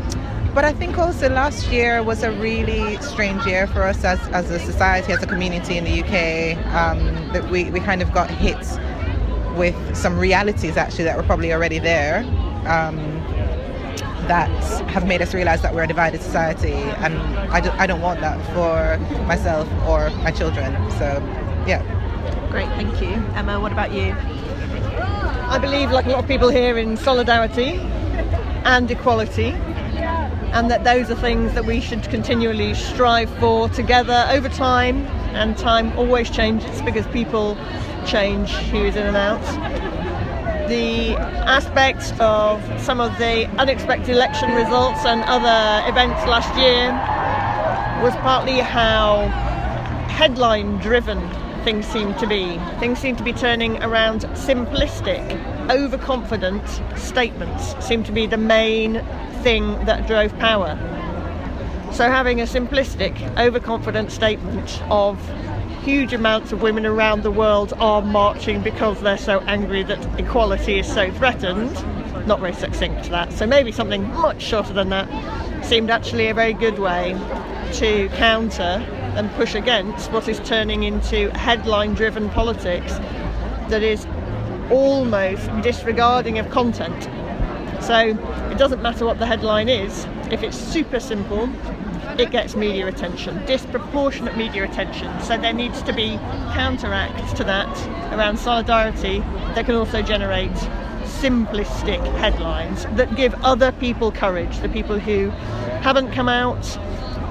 [0.54, 4.50] but I think also last year was a really strange year for us as, as
[4.50, 8.30] a society, as a community in the UK, um, that we, we kind of got
[8.30, 8.56] hit
[9.56, 12.18] with some realities actually that were probably already there.
[12.66, 12.96] Um,
[14.28, 14.50] that
[14.90, 17.16] have made us realize that we're a divided society and
[17.52, 21.22] I, do, I don't want that for myself or my children so
[21.64, 21.80] yeah
[22.56, 23.22] Great, thank you.
[23.34, 24.14] Emma, what about you?
[24.16, 27.74] I believe, like a lot of people here, in solidarity
[28.64, 29.48] and equality,
[30.54, 35.04] and that those are things that we should continually strive for together over time.
[35.36, 37.56] And time always changes because people
[38.06, 39.42] change is in and out.
[40.68, 46.92] The aspect of some of the unexpected election results and other events last year
[48.02, 49.26] was partly how
[50.08, 51.20] headline driven
[51.64, 52.58] things seem to be.
[52.78, 55.20] Things seem to be turning around simplistic,
[55.68, 56.62] overconfident
[56.96, 59.04] statements seem to be the main
[59.42, 60.78] thing that drove power.
[61.92, 65.18] So having a simplistic, overconfident statement of
[65.86, 70.80] huge amounts of women around the world are marching because they're so angry that equality
[70.80, 71.72] is so threatened,
[72.26, 73.32] not very succinct to that.
[73.32, 77.12] So maybe something much shorter than that seemed actually a very good way
[77.74, 78.84] to counter
[79.14, 82.94] and push against what is turning into headline driven politics
[83.68, 84.08] that is
[84.72, 87.04] almost disregarding of content.
[87.80, 88.08] So
[88.50, 91.48] it doesn't matter what the headline is, if it's super simple,
[92.18, 95.08] it gets media attention, disproportionate media attention.
[95.22, 96.16] So there needs to be
[96.54, 97.68] counteracts to that
[98.12, 99.20] around solidarity
[99.54, 100.52] that can also generate
[101.04, 105.30] simplistic headlines that give other people courage, the people who
[105.80, 106.62] haven't come out,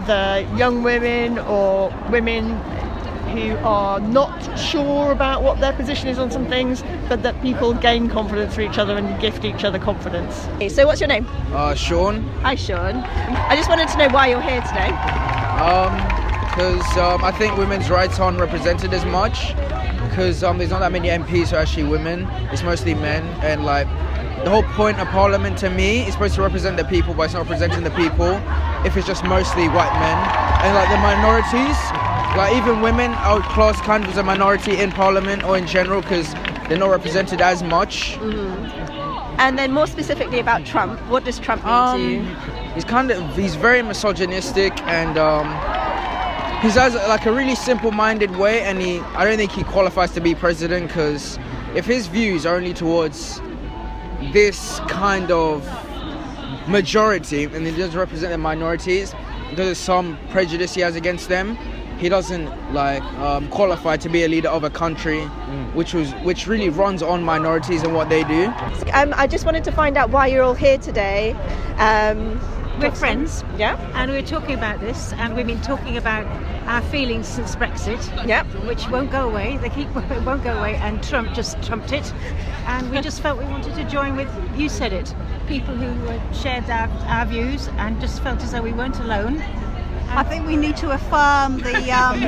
[0.07, 2.59] the young women or women
[3.35, 7.73] who are not sure about what their position is on some things, but that people
[7.73, 10.45] gain confidence for each other and gift each other confidence.
[10.55, 11.27] Okay, so what's your name?
[11.51, 12.23] Uh, Sean.
[12.39, 12.97] Hi, Sean.
[12.97, 14.89] I just wanted to know why you're here today.
[15.59, 16.15] Um,
[16.55, 19.49] because um, I think women's rights aren't represented as much.
[20.07, 22.25] Because um, there's not that many MPs who are actually women.
[22.51, 23.87] It's mostly men, and like
[24.45, 27.33] the whole point of parliament to me is supposed to represent the people, but it's
[27.33, 28.39] not representing the people
[28.85, 30.17] if it's just mostly white men
[30.63, 32.04] and like the minorities.
[32.37, 36.01] Like even women are classed kind of as a minority in parliament or in general
[36.01, 36.33] because
[36.67, 38.17] they're not represented as much.
[39.37, 42.21] And then more specifically about Trump, what does Trump mean Um, to you?
[42.73, 45.47] He's kind of he's very misogynistic and um,
[46.61, 50.19] he has like a really simple-minded way, and he I don't think he qualifies to
[50.21, 51.39] be president because
[51.73, 53.41] if his views are only towards
[54.33, 55.63] this kind of
[56.67, 59.13] majority and he doesn't represent the minorities,
[59.53, 61.57] there's some prejudice he has against them,
[61.97, 65.25] he doesn't like um, qualify to be a leader of a country
[65.75, 68.45] which was which really runs on minorities and what they do.
[68.93, 71.33] Um, I just wanted to find out why you're all here today.
[71.77, 72.39] Um,
[72.79, 73.43] We're friends.
[73.57, 73.75] Yeah.
[73.93, 76.25] And we're talking about this, and we've been talking about
[76.67, 78.27] our feelings since Brexit.
[78.27, 78.47] Yep.
[78.65, 79.57] Which won't go away.
[79.57, 82.13] They keep it won't go away, and Trump just trumped it.
[82.67, 85.13] And we just felt we wanted to join with you said it,
[85.47, 89.43] people who uh, shared our, our views and just felt as though we weren't alone.
[90.09, 92.21] I think we need to affirm the um,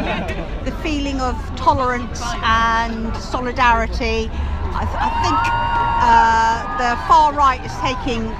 [0.66, 4.30] the feeling of tolerance and solidarity.
[4.74, 5.38] I, th- I think
[6.04, 8.34] uh, the far right is taking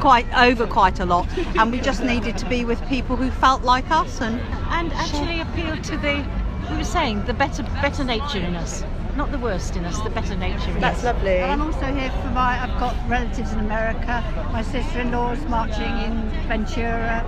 [0.00, 1.26] quite over quite a lot,
[1.58, 4.40] and we just needed to be with people who felt like us and
[4.70, 6.24] and actually appeal to the
[6.70, 8.84] we were saying the better better nature in us,
[9.16, 10.80] not the worst in us, the better nature in us.
[10.80, 11.38] That's lovely.
[11.38, 12.62] And I'm also here for my.
[12.62, 14.24] I've got relatives in America.
[14.52, 17.24] My sister-in-law's marching in Ventura.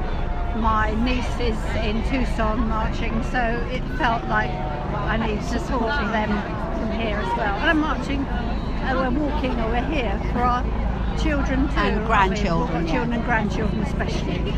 [0.60, 3.22] My niece is in Tucson marching.
[3.30, 3.38] So
[3.70, 7.54] it felt like I need to support them from here as well.
[7.58, 8.20] And I'm marching.
[8.24, 10.62] Uh, we're walking, over here for our
[11.18, 11.74] children too.
[11.76, 12.92] And grandchildren, We've got yeah.
[12.92, 14.54] children and grandchildren especially.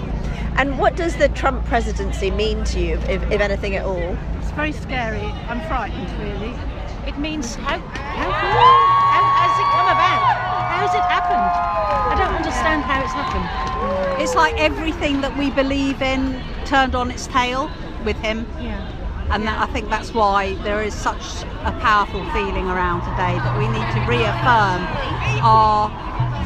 [0.57, 4.17] And what does the Trump presidency mean to you, if, if anything at all?
[4.41, 5.21] It's very scary.
[5.49, 6.55] I'm frightened, really.
[7.07, 10.23] It means how how, how has it come about?
[10.71, 11.49] How has it happened?
[12.11, 14.23] I don't understand how it's happened.
[14.23, 17.71] It's like everything that we believe in turned on its tail
[18.05, 18.47] with him.
[18.61, 18.79] Yeah.
[19.35, 23.55] And that, I think that's why there is such a powerful feeling around today that
[23.59, 24.83] we need to reaffirm
[25.43, 25.91] our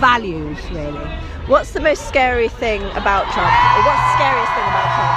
[0.00, 1.04] values, really.
[1.48, 3.52] What's the most scary thing about Trump?
[3.52, 5.16] Or what's the scariest thing about Trump?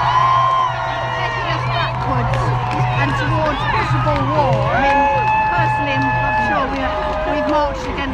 [1.16, 2.40] Taking us backwards
[3.04, 4.64] and towards possible war.
[4.72, 5.00] I mean,
[5.52, 6.80] personally, I'm I'm sure we
[7.36, 8.07] we've marched against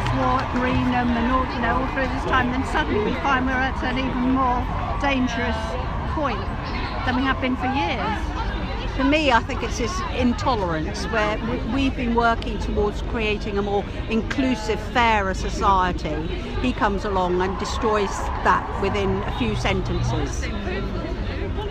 [0.52, 2.50] war at Greenham um, and all, you know, all through this time.
[2.50, 4.66] Then suddenly we find we're at an even more
[5.00, 5.56] dangerous
[6.14, 6.40] point
[7.04, 8.30] than we have been for years.
[8.96, 13.62] For me, I think it's this intolerance where we- we've been working towards creating a
[13.62, 16.28] more inclusive, fairer society.
[16.62, 20.44] He comes along and destroys that within a few sentences.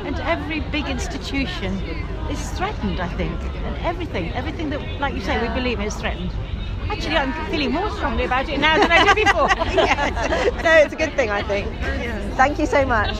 [0.06, 1.82] And every big institution
[2.30, 3.40] is threatened, I think.
[3.66, 6.32] And everything, everything that, like you say, we believe in is threatened.
[6.94, 9.48] Actually, I'm feeling more strongly about it now than I did before.
[10.64, 11.68] No, it's a good thing, I think.
[12.36, 13.18] Thank you so much.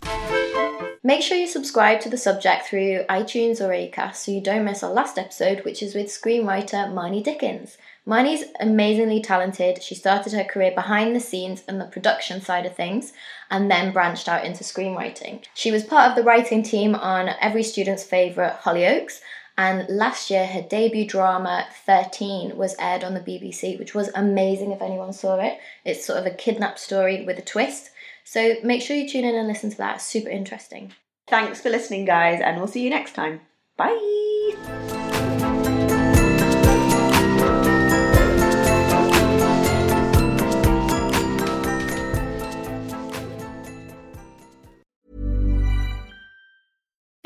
[1.02, 4.84] Make sure you subscribe to the subject through iTunes or Acast so you don't miss
[4.84, 7.76] our last episode, which is with screenwriter Marnie Dickens.
[8.06, 9.82] Marnie's amazingly talented.
[9.82, 13.12] She started her career behind the scenes and the production side of things
[13.50, 15.42] and then branched out into screenwriting.
[15.52, 19.20] She was part of the writing team on every student's favourite Hollyoaks,
[19.56, 24.72] and last year her debut drama 13 was aired on the BBC, which was amazing
[24.72, 25.58] if anyone saw it.
[25.84, 27.90] It's sort of a kidnap story with a twist.
[28.24, 30.00] So make sure you tune in and listen to that.
[30.00, 30.92] Super interesting.
[31.26, 33.40] Thanks for listening, guys, and we'll see you next time.
[33.76, 35.30] Bye.